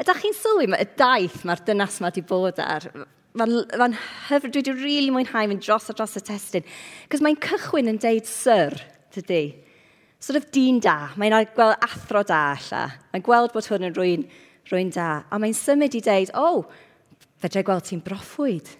Ydych 0.00 0.22
chi'n 0.24 0.34
sylwi 0.34 0.70
y 0.74 0.86
daith 0.98 1.44
mae'r 1.46 1.60
dynas 1.66 2.00
yma 2.00 2.10
wedi 2.10 2.24
bod 2.26 2.58
ar? 2.62 2.86
Mae'n 3.38 3.52
ma 3.78 3.88
hyfryd, 4.28 4.54
dwi 4.54 4.62
wedi 4.62 4.72
rili 4.72 4.84
really 4.84 5.12
mwynhau 5.14 5.50
mynd 5.50 5.62
dros 5.62 5.90
a 5.90 5.94
dros 5.94 6.16
y 6.18 6.22
testyn. 6.26 6.66
Cos 7.10 7.22
mae'n 7.22 7.38
cychwyn 7.42 7.92
yn 7.92 8.00
deud 8.02 8.26
syr, 8.26 8.74
tydi. 9.14 9.44
Sort 10.22 10.40
of 10.40 10.48
dyn 10.54 10.80
da, 10.82 11.12
mae'n 11.20 11.36
gweld 11.54 11.78
athro 11.84 12.24
da 12.26 12.40
alla. 12.56 12.88
Mae'n 13.12 13.26
gweld 13.26 13.54
bod 13.54 13.70
hwn 13.70 13.86
yn 13.90 13.94
rwy'n 13.94 14.26
rwy'n 14.70 14.90
da. 14.94 15.08
A 15.30 15.38
mae'n 15.38 15.54
symud 15.56 15.94
i 15.94 16.02
deud, 16.02 16.32
o, 16.34 16.44
oh, 16.48 17.24
fedrai 17.42 17.64
gweld 17.66 17.86
ti'n 17.88 18.02
broffwyd. 18.04 18.70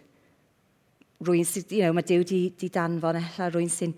Rwy'n 1.24 1.46
sy'n, 1.48 1.66
you 1.70 1.84
know, 1.84 1.94
mae 1.96 2.06
Dyw 2.08 2.24
di, 2.26 2.40
di 2.58 2.70
danfon 2.72 3.20
ella, 3.20 3.50
rwy'n 3.52 3.70
sy'n 3.72 3.94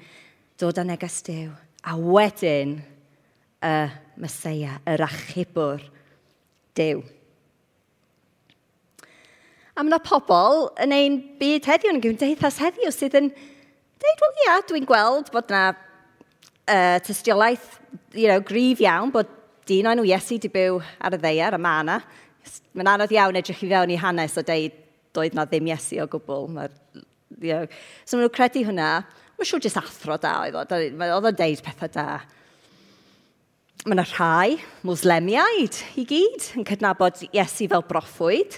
dod 0.61 0.81
â 0.83 0.87
neges 0.87 1.23
Dyw. 1.27 1.53
A 1.87 1.97
wedyn, 1.97 2.77
y 3.63 3.75
Mesoea, 4.21 4.81
yr 4.89 5.05
achubwr, 5.07 5.85
Dyw. 6.77 7.03
A 9.77 9.85
mae 9.85 9.91
yna 9.91 10.01
pobl 10.01 10.71
yn 10.81 10.95
ein 10.97 11.17
byd 11.41 11.67
heddiw, 11.69 11.93
yn 11.93 12.03
gymdeithas 12.05 12.61
heddiw, 12.63 12.89
sydd 12.95 13.19
yn 13.19 13.27
dweud, 13.33 14.23
wel 14.23 14.39
ia, 14.45 14.55
dwi'n 14.69 14.87
gweld 14.89 15.29
bod 15.35 15.53
yna 15.53 15.65
uh, 15.73 16.97
tystiolaeth 17.05 17.75
you 18.17 18.29
know, 18.31 18.41
grif 18.41 18.81
iawn 18.85 19.13
bod 19.13 19.29
dyn 19.69 19.89
o'n 19.91 20.01
nhw 20.01 20.07
Iesu 20.09 20.39
di 20.41 20.51
byw 20.53 20.79
ar 21.05 21.17
y 21.17 21.21
ddeiar, 21.21 21.57
a 21.57 21.61
mae 21.61 21.85
yna. 21.85 21.99
Mae'n 22.79 22.93
anodd 22.95 23.13
iawn 23.13 23.37
edrych 23.37 23.65
i 23.67 23.71
fewn 23.73 23.93
i 23.93 24.01
hanes 24.01 24.39
o 24.39 24.45
deud 24.47 24.81
doedd 25.17 25.37
na 25.37 25.45
ddim 25.49 25.69
Iesu 25.73 26.01
o 26.05 26.09
gwbl. 26.11 26.49
You 27.43 27.53
know. 27.53 27.69
So 28.05 28.17
maen 28.17 28.27
nhw'n 28.27 28.37
credu 28.37 28.65
hwnna. 28.69 28.91
Mae'n 29.37 29.51
siŵr 29.51 29.65
jyst 29.67 29.81
athro 29.81 30.17
da 30.23 30.39
oedd 30.45 30.57
o. 30.57 30.65
Oedd 30.65 31.31
o'n 31.33 31.37
deud 31.37 31.65
pethau 31.67 31.93
da. 31.93 32.07
Mae 33.85 33.93
yna 33.95 34.07
rhai 34.09 34.57
mwslemiaid 34.87 35.77
i 36.01 36.07
gyd 36.09 36.49
yn 36.57 36.65
cydnabod 36.67 37.21
Iesu 37.29 37.69
fel 37.71 37.85
broffwyd. 37.87 38.57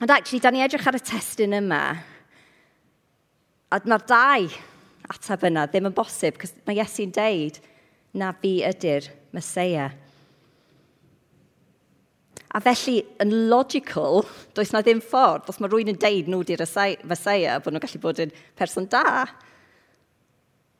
Ond 0.00 0.12
actually, 0.12 0.40
da 0.44 0.52
ni 0.52 0.62
edrych 0.64 0.86
ar 0.86 0.98
y 0.98 1.02
testyn 1.02 1.56
yma. 1.56 1.82
A 3.72 3.80
mae'r 3.82 4.06
dau 4.06 4.48
ateb 5.10 5.46
yna 5.50 5.66
ddim 5.66 5.90
yn 5.90 5.96
bosib, 5.96 6.38
cos 6.40 6.54
mae 6.68 6.78
Iesu'n 6.78 7.12
deud 7.16 7.58
na 8.16 8.32
fi 8.40 8.60
ydy'r 8.68 9.10
Mesoea. 9.36 9.90
A 12.56 12.60
felly, 12.64 13.02
yn 13.20 13.34
logical, 13.50 14.22
does 14.56 14.72
na 14.72 14.80
ddim 14.80 15.02
ffordd, 15.04 15.50
os 15.50 15.58
mae 15.60 15.68
rhywun 15.68 15.92
yn 15.92 16.00
deud 16.00 16.30
nhw 16.32 16.40
di'r 16.46 16.64
Mesoea, 17.04 17.58
bod 17.60 17.74
nhw'n 17.74 17.84
gallu 17.84 18.00
bod 18.00 18.22
yn 18.24 18.32
person 18.56 18.88
da, 18.88 19.26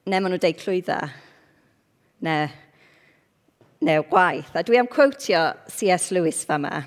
neu 0.06 0.20
maen 0.20 0.32
nhw'n 0.32 0.44
deud 0.46 0.60
clwydda 0.62 1.00
neu, 2.24 2.48
neu 3.80 4.04
gwaith. 4.10 4.54
A 4.54 4.64
dwi 4.64 4.78
am 4.80 4.86
quotio 4.86 5.56
C.S. 5.68 6.10
Lewis 6.10 6.44
fa 6.44 6.56
yma, 6.60 6.84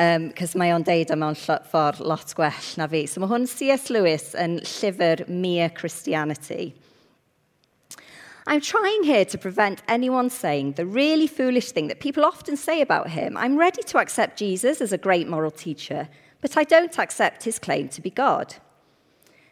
um, 0.00 0.30
cos 0.36 0.54
mae 0.58 0.72
o'n 0.74 0.86
deud 0.86 1.12
yma 1.14 1.30
o'n 1.30 1.38
ffordd 1.38 2.00
lot 2.00 2.34
gwell 2.36 2.70
na 2.80 2.88
fi. 2.90 3.06
So 3.06 3.20
mae 3.20 3.32
hwn 3.32 3.48
C.S. 3.50 3.90
Lewis 3.90 4.30
yn 4.38 4.60
llyfr 4.64 5.26
Mere 5.28 5.70
Christianity. 5.70 6.74
I'm 8.46 8.60
trying 8.60 9.04
here 9.04 9.24
to 9.26 9.38
prevent 9.38 9.82
anyone 9.86 10.30
saying 10.30 10.72
the 10.72 10.86
really 10.86 11.26
foolish 11.26 11.70
thing 11.70 11.88
that 11.88 12.00
people 12.00 12.24
often 12.24 12.56
say 12.56 12.80
about 12.80 13.10
him. 13.10 13.36
I'm 13.36 13.56
ready 13.56 13.82
to 13.82 13.98
accept 13.98 14.38
Jesus 14.38 14.80
as 14.80 14.92
a 14.92 14.98
great 14.98 15.28
moral 15.28 15.50
teacher, 15.50 16.08
but 16.40 16.56
I 16.56 16.64
don't 16.64 16.98
accept 16.98 17.44
his 17.44 17.58
claim 17.58 17.88
to 17.90 18.00
be 18.00 18.10
God. 18.10 18.56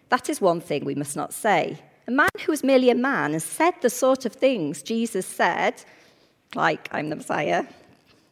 That 0.08 0.28
is 0.30 0.40
one 0.40 0.60
thing 0.60 0.84
we 0.84 0.94
must 0.94 1.16
not 1.16 1.32
say. 1.32 1.78
A 2.08 2.10
man 2.10 2.30
who 2.46 2.52
was 2.52 2.64
merely 2.64 2.88
a 2.88 2.94
man 2.94 3.34
and 3.34 3.42
said 3.42 3.74
the 3.82 3.90
sort 3.90 4.24
of 4.24 4.32
things 4.32 4.82
Jesus 4.82 5.26
said, 5.26 5.84
like, 6.54 6.88
I'm 6.90 7.10
the 7.10 7.16
Messiah, 7.16 7.66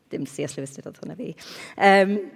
dim 0.08 0.24
C.S. 0.24 0.56
Lewis 0.56 0.70
did 0.70 0.84
fi, 0.96 1.34
um, 1.76 2.30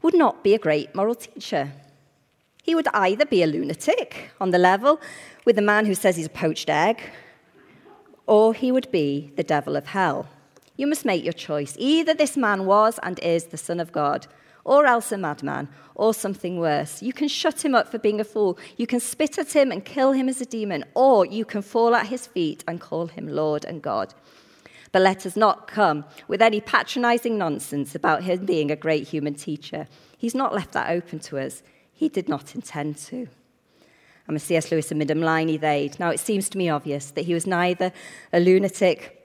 would 0.00 0.14
not 0.14 0.44
be 0.44 0.54
a 0.54 0.60
great 0.60 0.94
moral 0.94 1.16
teacher. 1.16 1.72
He 2.62 2.76
would 2.76 2.86
either 2.94 3.26
be 3.26 3.42
a 3.42 3.48
lunatic 3.48 4.30
on 4.40 4.52
the 4.52 4.58
level 4.58 5.00
with 5.44 5.56
the 5.56 5.62
man 5.62 5.86
who 5.86 5.94
says 5.96 6.14
he's 6.14 6.26
a 6.26 6.30
poached 6.30 6.70
egg, 6.70 7.00
or 8.28 8.54
he 8.54 8.70
would 8.70 8.92
be 8.92 9.32
the 9.34 9.42
devil 9.42 9.74
of 9.74 9.86
hell. 9.86 10.28
You 10.76 10.86
must 10.86 11.04
make 11.04 11.24
your 11.24 11.32
choice. 11.32 11.74
Either 11.80 12.14
this 12.14 12.36
man 12.36 12.64
was 12.64 13.00
and 13.02 13.18
is 13.18 13.46
the 13.46 13.56
Son 13.56 13.80
of 13.80 13.90
God, 13.90 14.28
or 14.64 14.86
else 14.86 15.12
a 15.12 15.18
madman, 15.18 15.68
or 15.94 16.12
something 16.12 16.58
worse. 16.58 17.02
You 17.02 17.12
can 17.12 17.28
shut 17.28 17.64
him 17.64 17.74
up 17.74 17.88
for 17.88 17.98
being 17.98 18.20
a 18.20 18.24
fool. 18.24 18.58
You 18.76 18.86
can 18.86 19.00
spit 19.00 19.38
at 19.38 19.54
him 19.54 19.70
and 19.70 19.84
kill 19.84 20.12
him 20.12 20.28
as 20.28 20.40
a 20.40 20.46
demon, 20.46 20.84
or 20.94 21.26
you 21.26 21.44
can 21.44 21.62
fall 21.62 21.94
at 21.94 22.06
his 22.06 22.26
feet 22.26 22.64
and 22.66 22.80
call 22.80 23.06
him 23.06 23.28
Lord 23.28 23.64
and 23.64 23.82
God. 23.82 24.14
But 24.90 25.02
let 25.02 25.26
us 25.26 25.36
not 25.36 25.66
come 25.66 26.04
with 26.28 26.40
any 26.40 26.60
patronizing 26.60 27.36
nonsense 27.36 27.94
about 27.94 28.22
him 28.22 28.46
being 28.46 28.70
a 28.70 28.76
great 28.76 29.08
human 29.08 29.34
teacher. 29.34 29.88
He's 30.16 30.34
not 30.34 30.54
left 30.54 30.72
that 30.72 30.90
open 30.90 31.18
to 31.20 31.38
us. 31.38 31.62
He 31.92 32.08
did 32.08 32.28
not 32.28 32.54
intend 32.54 32.96
to. 32.98 33.28
I'm 34.26 34.36
a 34.36 34.38
C.S. 34.38 34.70
Lewis 34.70 34.90
mynd 34.90 35.10
ymlaen 35.10 35.52
i 35.52 35.58
ddeud, 35.58 35.98
Now 36.00 36.10
it 36.10 36.20
seems 36.20 36.48
to 36.48 36.58
me 36.58 36.70
obvious 36.70 37.10
that 37.10 37.26
he 37.26 37.34
was 37.34 37.46
neither 37.46 37.92
a 38.32 38.40
lunatic 38.40 39.20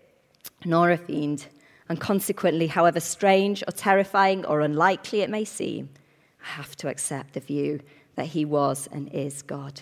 nor 0.66 0.92
a 0.92 0.98
fiend, 0.98 1.48
and 1.90 2.00
consequently, 2.00 2.68
however 2.68 3.00
strange 3.00 3.64
or 3.68 3.72
terrifying 3.72 4.46
or 4.46 4.62
unlikely 4.62 5.22
it 5.22 5.30
may 5.30 5.44
seem, 5.44 5.90
I 6.42 6.48
have 6.50 6.76
to 6.78 6.88
accept 6.88 7.34
the 7.34 7.40
view 7.40 7.82
that 8.16 8.28
he 8.28 8.46
was 8.46 8.88
and 8.92 9.10
is 9.14 9.42
God. 9.42 9.82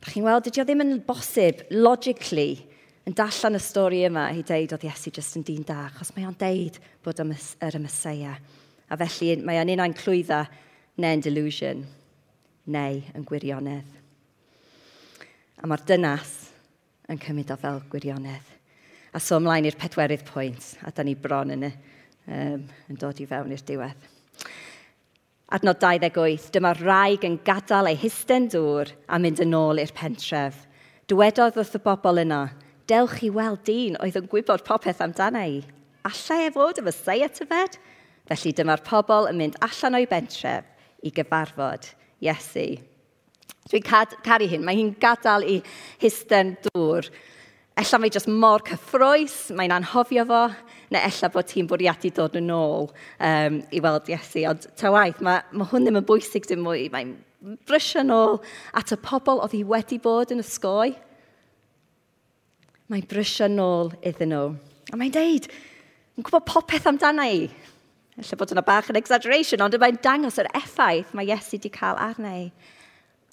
Dach 0.00 0.14
chi'n 0.14 0.24
weld, 0.24 0.46
dydy 0.46 0.62
o 0.62 0.64
ddim 0.64 0.80
yn 0.80 0.92
bosib, 1.04 1.64
logically, 1.70 2.62
yn 3.08 3.16
dallan 3.16 3.58
y 3.58 3.60
stori 3.60 4.00
yma 4.08 4.30
i 4.32 4.44
deud 4.46 4.72
oedd 4.72 4.86
Iesu 4.88 5.12
jyst 5.12 5.36
yn 5.36 5.44
dyn 5.44 5.64
da, 5.68 5.88
achos 5.88 6.12
mae 6.16 6.24
o'n 6.28 6.36
deud 6.40 6.78
bod 7.04 7.20
yr 7.20 7.34
er 7.66 7.76
Ymeseia. 7.76 8.36
A 8.88 8.96
felly 9.00 9.34
mae 9.44 9.60
o'n 9.60 9.72
un 9.76 9.96
clwydda 9.96 10.44
neu'n 11.00 11.24
delusion, 11.24 11.84
neu 12.72 13.02
yn 13.16 13.26
gwirionedd. 13.28 13.98
A 15.60 15.68
mae'r 15.68 15.84
dynas 15.88 16.32
yn 17.12 17.20
cymryd 17.20 17.52
o 17.52 17.60
fel 17.60 17.84
gwirionedd. 17.92 18.59
A 19.10 19.18
so 19.18 19.40
ymlaen 19.40 19.66
i'r 19.66 19.78
pedwerydd 19.78 20.22
pwynt, 20.28 20.76
a 20.86 20.92
da 20.94 21.02
ni 21.02 21.16
bron 21.18 21.50
yn, 21.50 21.66
y, 21.66 21.70
um, 22.30 22.64
yn 22.92 22.98
dod 23.00 23.18
i 23.18 23.26
fewn 23.26 23.50
i'r 23.56 23.64
diwedd. 23.66 24.04
Adnod 25.50 25.80
28, 25.82 26.52
dyma'r 26.54 26.78
rhaeg 26.78 27.24
yn 27.26 27.40
gadael 27.42 27.90
ei 27.90 27.98
hysten 27.98 28.46
dŵr 28.52 28.92
a 29.10 29.18
mynd 29.18 29.42
yn 29.42 29.56
ôl 29.58 29.82
i'r 29.82 29.90
pentref. 29.96 30.60
Dywedodd 31.10 31.58
wrth 31.58 31.74
y 31.74 31.80
bobl 31.82 32.22
yna, 32.22 32.44
dewch 32.86 33.16
i 33.26 33.32
weld 33.34 33.64
dyn 33.66 33.98
oedd 33.98 34.20
yn 34.20 34.28
gwybod 34.30 34.62
popeth 34.68 35.02
amdana 35.02 35.42
i. 35.50 35.58
Allai 36.06 36.44
e 36.46 36.52
fod 36.54 36.78
y 36.78 36.86
fysau 36.86 37.24
y 37.26 37.30
tyfed? 37.34 37.80
Felly 38.30 38.54
dyma'r 38.54 38.84
pobl 38.86 39.26
yn 39.32 39.40
mynd 39.40 39.58
allan 39.66 39.98
o'i 39.98 40.06
bentref 40.06 40.70
i 41.02 41.10
gyfarfod 41.16 41.90
Iesu. 42.22 42.68
Dwi'n 43.70 43.84
caru 44.22 44.46
hyn, 44.50 44.62
mae 44.62 44.78
hi'n 44.78 44.94
gadael 45.02 45.48
i 45.50 45.58
hysten 45.98 46.54
dŵr 46.68 47.10
Ella 47.78 47.98
mae 48.02 48.10
jyst 48.12 48.28
mor 48.28 48.64
cyffroes, 48.66 49.34
mae'n 49.56 49.72
anhofio 49.72 50.24
fo, 50.28 50.40
neu 50.90 51.00
ella 51.06 51.30
bod 51.32 51.48
ti'n 51.48 51.68
bwriadu 51.70 52.10
dod 52.16 52.36
yn 52.40 52.50
ôl 52.52 52.88
um, 52.90 53.60
i 53.70 53.80
weld 53.82 54.10
Iesu. 54.10 54.42
Ond 54.50 54.66
ta 54.76 54.90
waith, 54.92 55.20
mae, 55.24 55.44
mae 55.54 55.70
hwn 55.70 55.86
ddim 55.86 56.00
yn 56.00 56.08
bwysig 56.08 56.48
dim 56.50 56.64
mwy. 56.66 56.88
Mae'n 56.92 57.14
brysio 57.68 58.02
nôl 58.04 58.40
at 58.76 58.92
y 58.92 58.98
pobl 59.00 59.40
oedd 59.40 59.54
hi 59.56 59.62
wedi 59.70 60.00
bod 60.02 60.34
yn 60.34 60.42
ysgoi. 60.42 60.92
Mae'n 62.90 63.06
brysio 63.08 63.48
nôl 63.48 63.94
iddyn 64.02 64.34
nhw. 64.34 64.50
A 64.90 64.98
mae'n 64.98 65.14
deud, 65.14 65.46
yn 66.18 66.26
gwybod 66.26 66.48
popeth 66.50 66.88
amdana 66.90 67.28
i. 67.30 67.46
Ella 68.20 68.36
bod 68.36 68.52
yna 68.52 68.66
bach 68.66 68.90
yn 68.92 68.98
exaggeration, 68.98 69.62
ond 69.64 69.78
mae'n 69.80 70.02
dangos 70.04 70.40
yr 70.42 70.50
effaith 70.58 71.14
mae 71.14 71.30
Iesu 71.30 71.56
wedi 71.56 71.72
cael 71.72 72.00
arna 72.02 72.34
i 72.42 72.48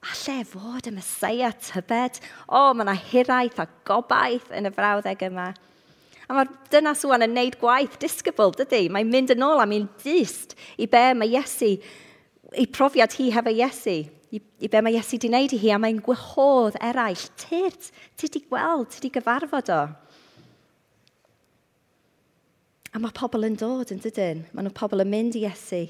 alle 0.02 0.44
fod 0.46 0.88
y 0.88 0.94
Mesoea 0.94 1.52
tybed? 1.62 2.20
O, 2.48 2.74
mae 2.74 2.86
yna 2.86 2.96
hiraeth 2.98 3.62
a 3.62 3.68
gobaith 3.88 4.52
yn 4.56 4.70
y 4.70 4.74
frawddeg 4.74 5.26
yma. 5.30 5.52
A 6.28 6.36
mae'r 6.36 6.52
dynas 6.74 7.06
wwan 7.08 7.24
yn 7.24 7.34
neud 7.38 7.56
gwaith 7.62 7.96
disgybl, 8.02 8.52
dydy? 8.58 8.88
Mae'n 8.92 9.10
mynd 9.12 9.32
yn 9.34 9.46
ôl 9.48 9.64
am 9.64 9.74
un 9.76 9.88
dyst 10.04 10.58
i 10.78 10.88
be 10.92 11.04
mae 11.16 11.32
Iesu, 11.32 11.78
i 12.52 12.66
profiad 12.68 13.16
hi 13.16 13.30
hefo 13.32 13.54
Iesu, 13.54 14.00
i, 14.36 14.42
i 14.60 14.70
be 14.72 14.82
mae 14.84 14.98
Iesu 14.98 15.16
wedi 15.16 15.32
wneud 15.32 15.56
i 15.56 15.62
hi, 15.62 15.72
a 15.72 15.80
mae'n 15.82 16.02
gwahodd 16.04 16.76
eraill. 16.84 17.30
Tyd, 17.40 17.80
ti 18.20 18.28
wedi 18.28 18.44
gweld, 18.50 18.92
ti 18.92 19.00
wedi 19.00 19.14
gyfarfod 19.18 19.72
o. 19.72 19.86
A 22.92 23.00
mae 23.00 23.16
pobl 23.16 23.48
yn 23.48 23.56
dod 23.60 23.94
yn 23.94 24.04
dydyn. 24.04 24.44
Mae 24.52 24.66
nhw 24.66 24.76
pobl 24.76 25.04
yn 25.04 25.12
mynd 25.12 25.40
i 25.40 25.46
Iesu. 25.46 25.86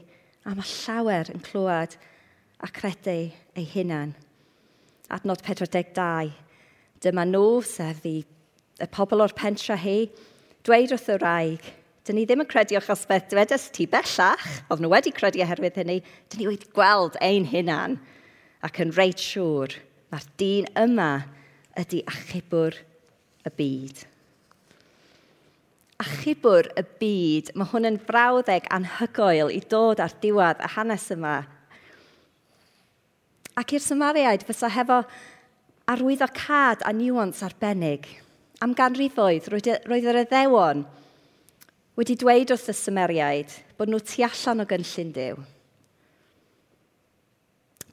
A 0.46 0.54
mae 0.54 0.70
llawer 0.70 1.34
yn 1.34 1.41
clywed 1.43 1.98
a 2.60 2.67
credu 2.67 3.32
ei 3.56 3.65
hunan. 3.74 4.15
Adnod 5.10 5.41
42. 5.46 6.34
Dyma 7.02 7.26
nhw, 7.30 7.62
sef 7.62 8.06
i 8.10 8.17
y 8.82 8.88
pobl 8.93 9.22
o'r 9.22 9.34
pentra 9.38 9.78
hi, 9.78 10.08
dweud 10.65 10.93
wrth 10.93 11.12
y 11.13 11.17
rhaeg, 11.22 11.67
dyn 12.06 12.17
ni 12.17 12.26
ddim 12.26 12.41
yn 12.43 12.50
credu 12.50 12.78
achos 12.80 13.06
beth 13.10 13.30
dwedais 13.32 13.67
ti 13.74 13.86
bellach, 13.89 14.46
oedd 14.70 14.82
nhw 14.82 14.91
wedi 14.93 15.13
credu 15.13 15.43
oherwydd 15.46 15.78
hynny, 15.82 16.00
dyn 16.30 16.41
ni 16.41 16.50
wedi 16.50 16.70
gweld 16.74 17.17
ein 17.22 17.48
hunan 17.52 17.98
ac 18.65 18.82
yn 18.82 18.93
reit 18.98 19.22
siŵr 19.22 19.78
mae'r 20.12 20.28
dyn 20.41 20.70
yma 20.82 21.12
ydy 21.78 22.02
achubwr 22.10 22.78
y 23.46 23.52
byd. 23.60 24.06
Achubwr 26.02 26.72
y 26.78 26.86
byd, 27.02 27.54
mae 27.58 27.70
hwn 27.70 27.89
yn 27.91 28.02
frawddeg 28.08 28.70
anhygoel 28.74 29.54
i 29.54 29.62
dod 29.70 30.02
ar 30.02 30.17
diwedd 30.24 30.62
y 30.65 30.72
hanes 30.74 31.08
yma 31.13 31.38
ac 33.58 33.74
i'r 33.74 33.84
Symariaid 33.84 34.46
fysa 34.46 34.70
hefo 34.70 35.02
arwyddocad 35.89 36.84
a 36.86 36.93
niwans 36.93 37.41
arbennig. 37.46 38.06
Am 38.62 38.74
ganrifoedd, 38.78 39.50
roedd 39.54 40.10
yr 40.12 40.22
eddewon 40.24 40.84
wedi 41.98 42.17
dweud 42.20 42.54
wrth 42.54 42.70
y 42.70 42.76
Symeriaid 42.78 43.54
bod 43.78 43.89
nhw 43.89 44.02
tu 44.06 44.26
allan 44.26 44.62
o 44.62 44.65
gynllun 44.70 45.13
Dyw. 45.15 45.39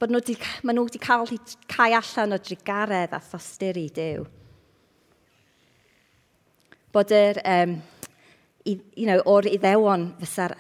Bod 0.01 0.13
nhw 0.13 0.21
wedi, 0.21 0.37
maen 0.65 0.77
nhw 0.77 0.85
wedi 0.89 1.01
cael 1.01 1.31
cael 1.71 1.97
allan 2.01 2.37
o 2.37 2.41
drigaredd 2.41 3.17
a 3.17 3.23
thosturi 3.25 3.87
i 3.89 3.95
Dyw. 3.95 4.27
Bod 6.95 7.13
yr, 7.15 7.41
um, 7.49 7.79
i, 8.69 8.77
you 8.95 9.09
know, 9.09 9.23
o'r 9.27 9.49
iddewon 9.51 10.11
fysa'r 10.21 10.53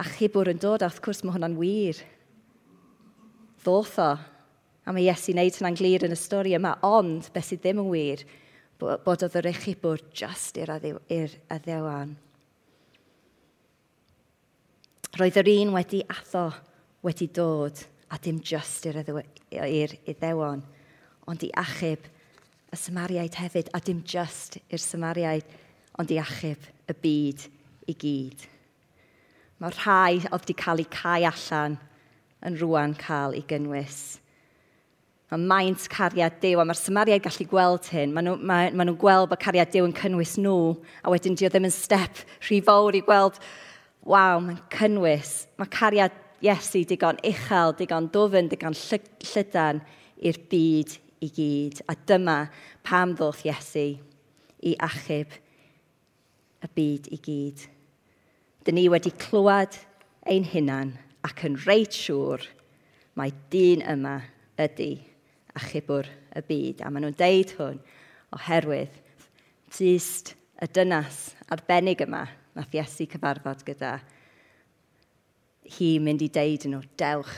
achubwr 0.00 0.50
yn 0.52 0.60
dod, 0.60 0.82
a 0.82 0.90
wrth 0.90 1.00
gwrs 1.04 1.22
mae 1.22 1.36
hwnna'n 1.36 1.56
wir. 1.60 2.02
Ddoth 3.62 3.96
o. 4.02 4.10
A 4.88 4.94
mae 4.94 5.04
Iesu'n 5.06 5.36
neud 5.38 5.58
hynna'n 5.58 5.76
glir 5.78 6.06
yn 6.06 6.14
y 6.14 6.18
stori 6.18 6.54
yma, 6.56 6.76
ond 6.86 7.28
beth 7.34 7.50
sydd 7.50 7.62
ddim 7.64 7.82
yn 7.84 7.90
wir, 7.92 8.24
bod 8.80 9.24
oedd 9.26 9.36
yr 9.40 9.50
echubwr 9.52 10.02
just 10.16 10.56
i'r 10.60 10.72
addewan. 10.72 12.16
Roedd 15.18 15.40
yr 15.42 15.50
un 15.52 15.74
wedi 15.74 16.00
atho 16.06 16.46
wedi 17.04 17.26
dod 17.34 17.82
a 18.10 18.18
dim 18.22 18.40
just 18.40 18.86
i'r 18.86 19.94
iddewon, 20.08 20.62
ond 21.30 21.44
i 21.46 21.50
achub 21.60 22.06
y 22.70 22.78
Samariaid 22.78 23.34
hefyd, 23.34 23.70
a 23.74 23.80
dim 23.82 24.04
just 24.06 24.60
i'r 24.70 24.82
Samariaid, 24.82 25.46
ond 25.98 26.10
i 26.14 26.18
achub 26.22 26.68
y 26.86 26.96
byd 27.02 27.44
i 27.90 27.96
gyd. 27.98 28.46
Mae 29.60 29.74
rhai 29.74 30.20
oedd 30.30 30.44
wedi 30.44 30.56
cael 30.56 30.84
eu 30.84 30.88
cael 30.94 31.26
allan 31.28 31.76
yn 32.46 32.56
rwan 32.62 32.94
cael 32.96 33.34
ei 33.36 33.44
gynnwys. 33.50 34.19
Mae 35.30 35.38
maint 35.38 35.84
cariad 35.92 36.40
Dyw, 36.42 36.58
a 36.58 36.64
mae'r 36.66 36.78
Samariaid 36.80 37.22
gallu 37.22 37.44
gweld 37.46 37.86
hyn. 37.94 38.10
Maen 38.10 38.26
nhw'n 38.26 38.40
ma, 38.50 38.56
ma 38.74 38.86
nhw 38.86 38.96
gweld 38.98 39.28
bod 39.30 39.38
cariad 39.38 39.70
Dyw 39.70 39.84
yn 39.86 39.94
cynnwys 39.94 40.32
nhw, 40.42 40.72
a 41.06 41.12
wedyn 41.12 41.36
dio 41.38 41.46
ddim 41.46 41.68
yn 41.68 41.74
step 41.74 42.24
rhy 42.48 42.58
fawr 42.66 42.96
i 42.98 43.02
gweld, 43.06 43.36
waw, 44.02 44.40
mae'n 44.42 44.58
cynnwys. 44.74 45.34
Mae 45.60 45.70
cariad 45.70 46.16
Iesu 46.42 46.80
digon 46.88 47.20
uchel, 47.22 47.74
digon 47.78 48.08
dofyn, 48.10 48.48
digon 48.50 48.74
llydan 48.74 49.82
i'r 50.24 50.38
byd 50.50 50.96
i 51.22 51.28
gyd. 51.36 51.82
A 51.86 51.94
dyma 52.08 52.38
pam 52.82 53.12
ddoth 53.14 53.44
Iesu 53.44 53.84
i 54.66 54.72
achub 54.82 55.36
y 56.64 56.70
byd 56.74 57.10
i 57.12 57.20
gyd. 57.28 57.66
Dyn 58.64 58.76
ni 58.80 58.88
wedi 58.90 59.12
clywed 59.20 59.78
ein 60.26 60.48
hunan 60.48 60.96
ac 61.28 61.44
yn 61.46 61.60
reit 61.68 61.94
siŵr 61.94 62.48
mae 63.20 63.30
dyn 63.52 63.84
yma 63.94 64.16
ydy 64.60 65.09
a 65.54 65.62
chibwr 65.64 66.08
y 66.36 66.42
byd. 66.46 66.82
A 66.84 66.90
maen 66.90 67.06
nhw'n 67.06 67.18
deud 67.18 67.54
hwn 67.58 67.80
oherwydd 68.36 68.98
tyst 69.74 70.34
y 70.60 70.68
dynas 70.74 71.30
arbennig 71.50 72.02
yma 72.04 72.26
nath 72.56 72.74
Iesu 72.74 73.06
cyfarfod 73.10 73.64
gyda. 73.66 73.96
Hi 75.76 75.90
mynd 76.02 76.22
i 76.24 76.28
deud 76.32 76.66
nhw, 76.68 76.82
dewch, 76.98 77.34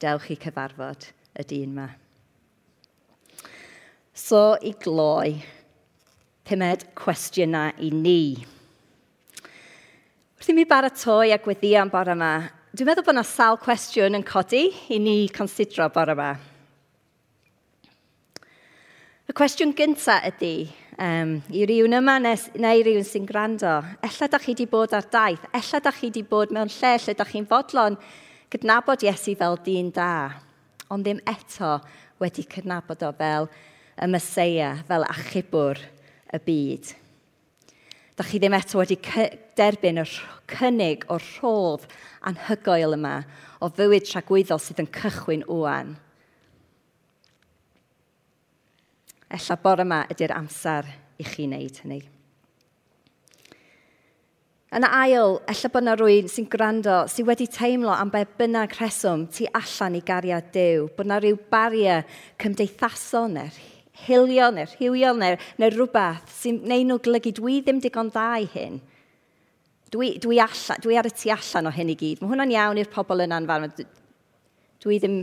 dewch 0.00 0.28
i 0.32 0.38
cyfarfod 0.40 1.08
y 1.38 1.46
dyn 1.48 1.72
yma. 1.74 1.88
So 4.18 4.56
i 4.66 4.72
gloi, 4.82 5.38
pumed 6.48 6.88
cwestiynau 6.98 7.76
i 7.84 7.90
ni. 7.94 8.22
Wrth 10.38 10.50
i 10.50 10.56
mi 10.56 10.64
baratoi 10.68 11.32
a 11.34 11.38
gweddio 11.42 11.82
am 11.82 11.92
bore 11.92 12.16
yma, 12.16 12.32
dwi'n 12.72 12.88
meddwl 12.88 13.06
bod 13.06 13.16
yna 13.16 13.26
sawl 13.26 13.60
cwestiwn 13.62 14.18
yn 14.18 14.26
codi 14.26 14.68
i 14.94 14.98
ni 15.02 15.18
considro 15.34 15.86
bore 15.94 16.16
yma. 16.16 16.32
Y 19.28 19.34
cwestiwn 19.36 19.74
gyntaf 19.76 20.24
ydy, 20.24 20.70
um, 21.04 21.34
i 21.52 21.66
rywun 21.68 21.98
yma 21.98 22.14
nes, 22.24 22.46
neu 22.56 22.78
rywun 22.80 23.04
sy'n 23.04 23.26
gwrando, 23.28 23.74
ella 24.00 24.28
da 24.32 24.38
chi 24.40 24.54
wedi 24.54 24.64
bod 24.72 24.94
ar 24.96 25.04
daith, 25.12 25.44
ella 25.52 25.80
da 25.84 25.92
chi 25.92 26.08
wedi 26.08 26.22
bod 26.24 26.54
mewn 26.56 26.72
lle 26.72 26.94
lle 26.96 27.14
da 27.18 27.26
chi'n 27.28 27.44
fodlon 27.50 27.98
cydnabod 28.48 29.04
Iesu 29.04 29.34
fel 29.36 29.58
dyn 29.66 29.92
da, 29.92 30.08
ond 30.88 31.04
ddim 31.04 31.20
eto 31.28 31.74
wedi 32.24 32.46
cydnabod 32.48 33.04
o 33.04 33.12
fel 33.20 33.50
y 34.00 34.08
Mesoea, 34.08 34.72
fel 34.88 35.04
achubwr 35.10 35.84
y 36.32 36.42
byd. 36.48 36.96
Da 38.16 38.24
chi 38.24 38.40
ddim 38.40 38.56
eto 38.56 38.80
wedi 38.80 38.96
derbyn 39.60 40.06
y 40.06 40.08
cynnig 40.56 41.04
o'r 41.12 41.32
rhodd 41.36 41.84
anhygoel 42.32 42.96
yma 42.96 43.18
o 43.60 43.68
fywyd 43.68 44.08
tragwyddol 44.08 44.64
sydd 44.70 44.86
yn 44.86 44.94
cychwyn 45.02 45.44
wwan. 45.52 45.98
Ella 49.28 49.56
bore 49.62 49.84
yma 49.84 50.04
ydy'r 50.12 50.36
amser 50.36 50.88
i 51.18 51.26
chi 51.26 51.48
wneud 51.48 51.82
hynny. 51.82 52.00
Yn 54.78 54.84
ail, 54.84 55.38
ella 55.48 55.70
bod 55.72 55.84
yna 55.84 55.96
rwy'n 55.96 56.28
sy'n 56.28 56.48
gwrando 56.52 56.98
sydd 57.08 57.28
wedi 57.28 57.46
teimlo 57.48 57.94
am 57.94 58.12
be 58.12 58.20
bynnag 58.38 58.74
rheswm 58.76 59.24
tu 59.32 59.48
allan 59.56 59.96
i 59.96 60.02
gariad 60.04 60.50
Dyw, 60.52 60.90
bod 60.96 61.08
yna 61.08 61.20
rhyw 61.22 61.40
bariau 61.52 62.04
cymdeithasol 62.40 63.32
neu 63.32 63.68
hilio 64.06 64.50
neu 64.54 64.66
rhywiol 64.68 65.18
neu, 65.18 65.38
neu 65.58 65.72
rhywbeth 65.72 66.34
sy'n 66.40 66.60
neud 66.68 66.86
nhw 66.88 66.98
glygu 67.04 67.32
dwi 67.38 67.58
ddim 67.64 67.80
digon 67.82 68.12
dda 68.12 68.28
i 68.44 68.46
hyn. 68.52 68.78
Dwi, 69.92 70.12
dwi, 70.20 70.36
alla, 70.44 70.76
dwi 70.84 70.98
ar 71.00 71.08
y 71.08 71.12
tu 71.16 71.32
allan 71.32 71.70
o 71.70 71.72
hyn 71.72 71.94
i 71.94 71.96
gyd. 71.96 72.20
Mae 72.20 72.28
hwnna'n 72.28 72.52
iawn 72.52 72.80
i'r 72.82 72.90
pobl 72.92 73.24
yn 73.24 73.32
fan. 73.48 73.70
Dwi 74.84 74.98
ddim 75.00 75.16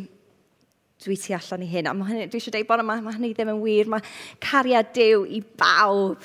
dwi 1.04 1.18
ti 1.20 1.36
allan 1.36 1.64
i 1.66 1.70
hyn. 1.70 1.90
A 1.90 1.94
mae 1.94 2.12
hynny, 2.12 2.30
dwi 2.32 2.40
eisiau 2.40 2.54
dweud 2.56 2.68
bod 2.70 2.84
yma, 2.84 2.98
mae 3.04 3.16
hynny 3.18 3.34
ddim 3.36 3.52
yn 3.56 3.62
wir. 3.62 3.90
Mae 3.92 4.04
cariad 4.44 4.94
Dyw 4.96 5.26
i 5.28 5.42
bawb. 5.60 6.24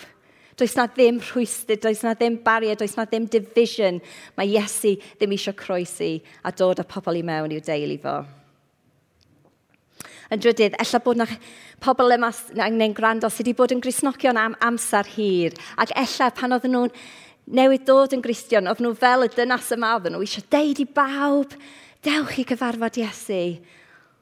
Does 0.60 0.76
na 0.76 0.84
ddim 0.92 1.18
rhwystyr, 1.24 1.80
does 1.80 2.02
na 2.04 2.12
ddim 2.14 2.36
bariau, 2.44 2.76
does 2.78 2.96
na 2.98 3.06
ddim 3.08 3.26
division. 3.32 4.00
Mae 4.36 4.52
Iesu 4.52 4.94
ddim 5.16 5.34
eisiau 5.36 5.56
croesi 5.56 6.18
a 6.44 6.52
dod 6.52 6.82
â 6.82 6.86
pobl 6.86 7.18
i 7.18 7.24
mewn 7.26 7.56
i'w 7.56 7.64
deulu 7.64 7.96
fo. 8.02 8.18
Yn 10.30 10.38
drydydd, 10.38 10.76
ella 10.78 11.00
bod 11.02 11.18
na 11.18 11.26
pobl 11.82 12.14
yma 12.14 12.30
neu'n 12.54 12.94
gwrando 12.94 13.26
sydd 13.32 13.48
wedi 13.48 13.56
bod 13.58 13.74
yn 13.74 13.82
grisnogion 13.82 14.38
am 14.38 14.54
amser 14.62 15.08
hir. 15.16 15.56
Ac 15.80 15.96
ella 15.98 16.30
pan 16.36 16.54
oedden 16.54 16.76
nhw'n 16.76 16.94
newydd 17.58 17.88
dod 17.88 18.14
yn 18.14 18.22
gristion, 18.22 18.68
oedden 18.70 18.86
nhw 18.86 18.94
fel 19.00 19.26
y 19.26 19.32
dynas 19.34 19.72
yma, 19.74 19.96
oedden 19.96 20.14
nhw 20.14 20.22
eisiau 20.22 20.46
deud 20.54 20.84
i 20.84 20.86
bawb, 20.86 21.56
dewch 22.06 22.38
i 22.38 22.46
gyfarfod 22.46 23.00
Iesu 23.02 23.42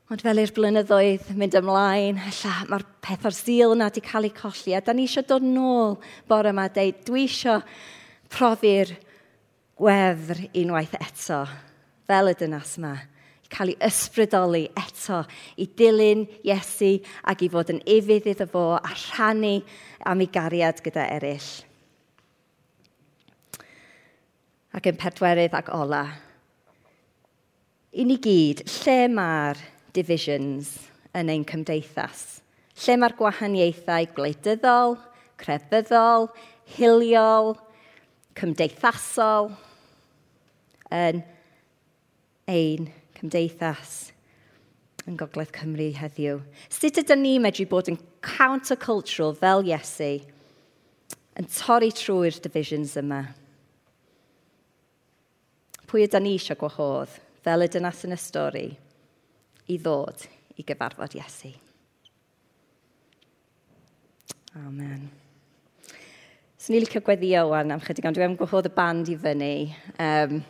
Ond 0.08 0.22
fel 0.24 0.40
i'r 0.40 0.54
blynyddoedd 0.56 1.34
mynd 1.36 1.58
ymlaen, 1.58 2.16
alla, 2.30 2.52
mae'r 2.70 2.84
peth 3.04 3.26
o'r 3.28 3.34
sil 3.36 3.74
yna 3.74 3.90
wedi 3.90 4.00
cael 4.06 4.24
ei 4.24 4.32
colli. 4.32 4.72
A 4.72 4.80
da 4.80 4.94
ni 4.96 5.04
eisiau 5.04 5.26
dod 5.28 5.44
nôl 5.44 5.98
bore 6.30 6.48
yma 6.54 6.64
a 6.64 6.72
dweud, 6.72 7.02
dwi 7.04 7.26
eisiau 7.26 7.60
profi'r 8.32 8.94
gwefr 9.76 10.40
unwaith 10.62 10.96
eto, 10.96 11.42
fel 12.08 12.32
y 12.32 12.36
dynas 12.40 12.78
yma 12.80 12.94
cael 13.52 13.72
ei 13.72 13.78
ysbrydoli 13.88 14.66
eto 14.76 15.22
i 15.56 15.64
dilyn 15.78 16.26
Iesu 16.44 16.98
ac 17.28 17.44
i 17.44 17.48
fod 17.52 17.72
yn 17.72 17.80
efydd 17.88 18.28
iddo 18.32 18.48
fo 18.50 18.64
a 18.76 18.92
rhannu 18.92 19.54
am 20.08 20.20
ei 20.24 20.28
gariad 20.32 20.82
gyda 20.84 21.06
eraill. 21.16 21.48
Ac 24.76 24.88
yn 24.90 25.00
pedwerydd 25.00 25.56
ac 25.56 25.72
ola. 25.74 26.04
I 27.96 28.04
ni 28.04 28.18
gyd, 28.20 28.66
lle 28.68 29.00
mae'r 29.12 29.64
divisions 29.96 30.74
yn 31.16 31.30
ein 31.32 31.46
cymdeithas. 31.48 32.42
Lle 32.78 32.98
mae'r 33.00 33.16
gwahaniaethau 33.18 34.10
gwleidyddol, 34.14 34.98
crefyddol, 35.40 36.28
hiliol, 36.76 37.56
cymdeithasol 38.38 39.50
yn 40.94 41.24
ein 42.48 42.88
cymdeithas 43.18 43.96
yn 45.08 45.16
Gogledd 45.18 45.52
Cymru 45.56 45.88
heddiw. 45.96 46.40
Sut 46.68 47.00
ydym 47.00 47.22
ni 47.24 47.36
medru 47.42 47.66
bod 47.68 47.88
yn 47.90 47.98
countercultural 48.24 49.34
fel 49.38 49.64
Iesu 49.68 50.12
yn 51.38 51.48
torri 51.54 51.90
trwy'r 51.94 52.40
divisions 52.44 52.96
yma? 53.00 53.22
Pwy 55.88 56.04
ydym 56.04 56.26
ni 56.26 56.36
eisiau 56.36 56.58
gwahodd 56.60 57.14
fel 57.44 57.64
y 57.64 57.70
dynas 57.72 58.04
yn 58.04 58.14
y 58.16 58.20
stori? 58.20 58.68
i 59.68 59.78
ddod 59.78 60.26
i 60.58 60.64
gyfarfod 60.66 61.14
Iesu. 61.18 61.52
Amen. 64.58 65.08
So 66.58 66.72
ni'n 66.72 66.82
licio 66.82 67.02
gweddio 67.04 67.44
wan 67.52 67.70
am 67.70 67.82
chydig, 67.84 68.08
ond 68.08 68.16
dwi'n 68.18 68.32
am 68.32 68.38
gwahodd 68.40 68.66
y 68.66 68.72
band 68.74 69.10
i 69.12 69.14
fyny. 69.20 69.52
Um, 70.02 70.40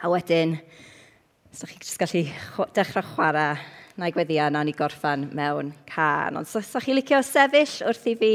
a 0.00 0.10
wedyn, 0.12 0.54
os 1.52 1.64
ydych 1.66 1.82
chi'n 1.82 2.00
gallu 2.00 2.68
dechrau 2.78 3.04
chwarae, 3.12 3.58
na 3.98 4.08
i 4.08 4.14
gweddio 4.14 4.46
na 4.54 4.62
ni 4.62 4.72
gorffan 4.78 5.26
mewn 5.34 5.74
can. 5.90 6.38
Ond 6.38 6.46
os 6.46 6.56
ydych 6.56 6.86
chi'n 6.86 6.98
licio 7.00 7.22
sefyll 7.26 7.76
wrth 7.90 8.08
i 8.08 8.16
fi 8.22 8.32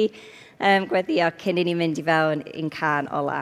um, 0.60 0.88
gweddio 0.92 1.32
cyn 1.42 1.64
i 1.64 1.68
ni 1.68 1.76
mynd 1.80 2.04
i 2.04 2.06
fewn 2.06 2.44
i'n 2.54 2.72
can 2.74 3.10
ola. 3.16 3.42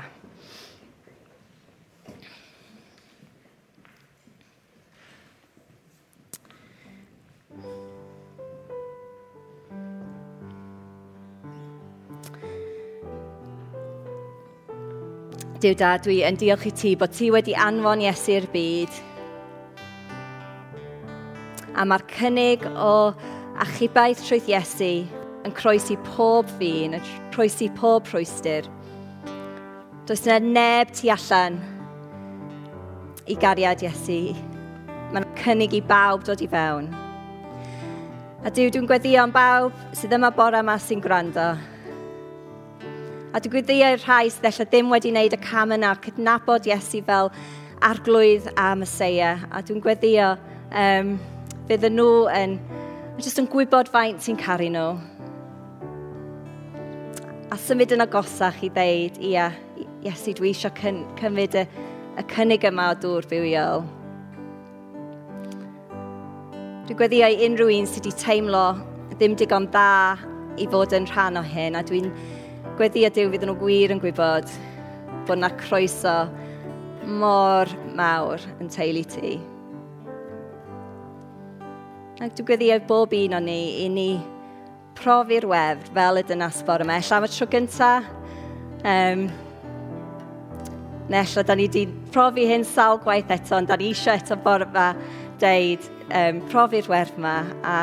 Dyw 15.61 15.75
da, 15.77 15.91
dwi 16.01 16.23
yn 16.25 16.39
diolch 16.41 16.63
i 16.65 16.71
ti 16.73 16.91
bod 16.97 17.11
ti 17.13 17.27
wedi 17.29 17.53
anfon 17.53 18.01
Iesu'r 18.01 18.47
byd. 18.49 18.95
A 21.77 21.83
mae'r 21.85 22.01
cynnig 22.09 22.63
o 22.71 23.11
achubaeth 23.61 24.23
trwydd 24.25 24.49
Iesu 24.49 24.89
yn 25.45 25.53
croesi 25.53 25.99
pob 26.07 26.49
ddyn, 26.55 26.95
yn 26.97 27.11
croesi 27.35 27.67
pob 27.77 28.09
rhwystyr. 28.09 28.65
Does 30.09 30.25
yna 30.25 30.39
neb 30.41 30.95
tu 30.97 31.11
allan 31.13 31.59
i 33.29 33.37
gariad 33.37 33.85
Iesu. 33.85 34.33
Mae'n 35.13 35.27
cynnig 35.43 35.77
i 35.77 35.83
bawb 35.85 36.25
dod 36.25 36.41
i 36.41 36.49
fewn. 36.49 36.89
A 38.41 38.49
Dyw, 38.49 38.73
dwi'n 38.73 38.89
gweddio 38.89 39.27
am 39.27 39.35
bawb 39.37 39.77
sydd 39.93 40.17
yma 40.17 40.33
bore 40.33 40.65
yma 40.65 40.79
sy'n 40.81 41.05
gwrando. 41.05 41.51
A 43.31 43.39
dwi'n 43.39 43.53
gwyddeio 43.53 43.89
i'r 43.93 44.01
rhai 44.03 44.27
sydd 44.27 44.43
eisiau 44.49 44.67
ddim 44.67 44.89
wedi 44.91 45.07
wneud 45.13 45.31
y 45.31 45.37
cam 45.39 45.71
yna, 45.71 45.93
cydnabod 46.03 46.65
Iesu 46.67 46.99
fel 47.07 47.29
arglwydd 47.87 48.49
a 48.59 48.73
Mesoea. 48.75 49.29
A 49.47 49.61
dwi'n 49.63 49.79
gweddio 49.85 50.33
um, 50.81 51.13
fydden 51.69 51.95
nhw 51.95 52.25
yn, 52.35 52.57
just 53.23 53.39
yn 53.39 53.47
gwybod 53.53 53.87
faint 53.93 54.19
sy'n 54.25 54.39
caru 54.41 54.67
nhw. 54.73 54.89
A 57.55 57.59
symud 57.63 57.95
yn 57.95 58.03
agosach 58.03 58.59
i 58.67 58.71
ddeud, 58.75 59.21
ia, 59.23 59.47
Iesu 60.03 60.35
dwi 60.35 60.51
eisiau 60.51 60.75
cyn, 60.81 60.99
cymryd 61.21 61.55
y, 61.61 61.63
y 62.19 62.27
cynnig 62.35 62.67
yma 62.67 62.89
o 62.91 62.99
dŵr 62.99 63.31
fywiol. 63.31 63.87
Dwi'n 66.83 66.99
gweddio 66.99 67.31
i 67.31 67.39
unrhyw 67.47 67.71
un 67.77 67.87
sydd 67.87 68.11
wedi 68.11 68.25
teimlo 68.25 68.67
ddim 69.15 69.39
digon 69.39 69.71
dda 69.71 70.19
i 70.59 70.67
fod 70.67 70.99
yn 70.99 71.07
rhan 71.13 71.39
o 71.39 71.47
hyn 71.47 71.79
a 71.79 71.87
dwi'n 71.87 72.11
gweddi 72.81 73.03
a 73.05 73.11
Dyw 73.13 73.29
fydd 73.29 73.43
nhw 73.45 73.53
gwir 73.59 73.91
yn 73.93 73.99
gwybod 74.01 74.47
bod 75.27 75.35
yna 75.35 75.51
croeso 75.59 76.15
mor 77.21 77.69
mawr 77.93 78.41
yn 78.57 78.71
teulu 78.73 79.03
ti. 79.05 79.35
Ac 82.17 82.33
dwi'n 82.39 82.47
gweddi 82.47 82.71
ar 82.73 82.81
bob 82.89 83.13
un 83.13 83.35
o'n 83.37 83.45
ni 83.45 83.59
i 83.83 83.85
ni 83.93 84.07
profi'r 84.97 85.45
wefr 85.51 85.93
fel 85.93 86.23
y 86.23 86.25
dynas 86.31 86.63
bore 86.65 86.87
yma. 86.87 86.97
Ella 86.97 87.19
am 87.19 87.27
y 87.27 87.31
tro 87.35 87.49
gyntaf, 87.53 88.09
um, 88.95 89.23
neu 91.13 91.21
ella 91.21 91.45
da 91.45 91.59
ni 91.59 91.69
wedi 91.69 91.85
profi 92.15 92.47
hyn 92.49 92.65
sawl 92.65 92.97
gwaith 93.05 93.29
eto, 93.37 93.59
ond 93.59 93.69
da 93.69 93.77
ni 93.77 93.91
eisiau 93.91 94.17
eto 94.17 94.39
bore 94.41 94.65
yma 94.71 94.87
deud 95.43 95.85
um, 96.09 96.41
profi'r 96.49 96.89
werf 96.89 97.13
yma 97.21 97.37
a 97.61 97.77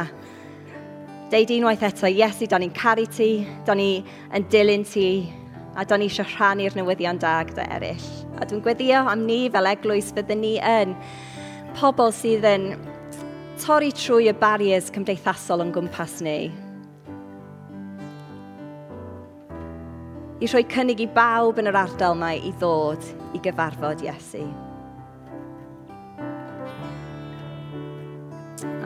Deud 1.29 1.51
unwaith 1.53 1.83
eto, 1.85 2.09
Iesu, 2.09 2.47
da 2.49 2.57
ni'n 2.57 2.71
caru 2.73 3.05
ti, 3.13 3.43
da 3.67 3.75
ni 3.77 3.99
yn 4.33 4.47
dilyn 4.49 4.85
ti, 4.89 5.29
a 5.77 5.85
da 5.85 5.99
ni 6.01 6.07
eisiau 6.09 6.25
rhannu'r 6.25 6.73
newyddion 6.79 7.19
da 7.21 7.43
gyda 7.45 7.67
eraill. 7.75 8.07
A 8.41 8.47
dwi'n 8.49 8.63
gweddio 8.65 9.03
am 9.13 9.27
ni 9.29 9.43
fel 9.53 9.69
eglwys 9.69 10.09
fyddwn 10.17 10.41
ni 10.41 10.55
yn 10.65 10.95
pobl 11.77 12.15
sydd 12.17 12.47
yn 12.49 12.65
torri 13.61 13.93
trwy 13.93 14.31
y 14.31 14.35
barriers 14.41 14.89
cymdeithasol 14.95 15.67
yn 15.67 15.75
gwmpas 15.77 16.23
ni. 16.25 16.39
I 20.41 20.49
rhoi 20.49 20.65
cynnig 20.73 21.03
i 21.05 21.11
bawb 21.13 21.61
yn 21.61 21.69
yr 21.69 21.77
ardal 21.77 22.17
yma 22.17 22.33
i 22.39 22.55
ddod 22.57 23.05
i 23.37 23.43
gyfarfod 23.45 24.01
Iesu. 24.07 24.47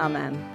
Amen. 0.03 0.52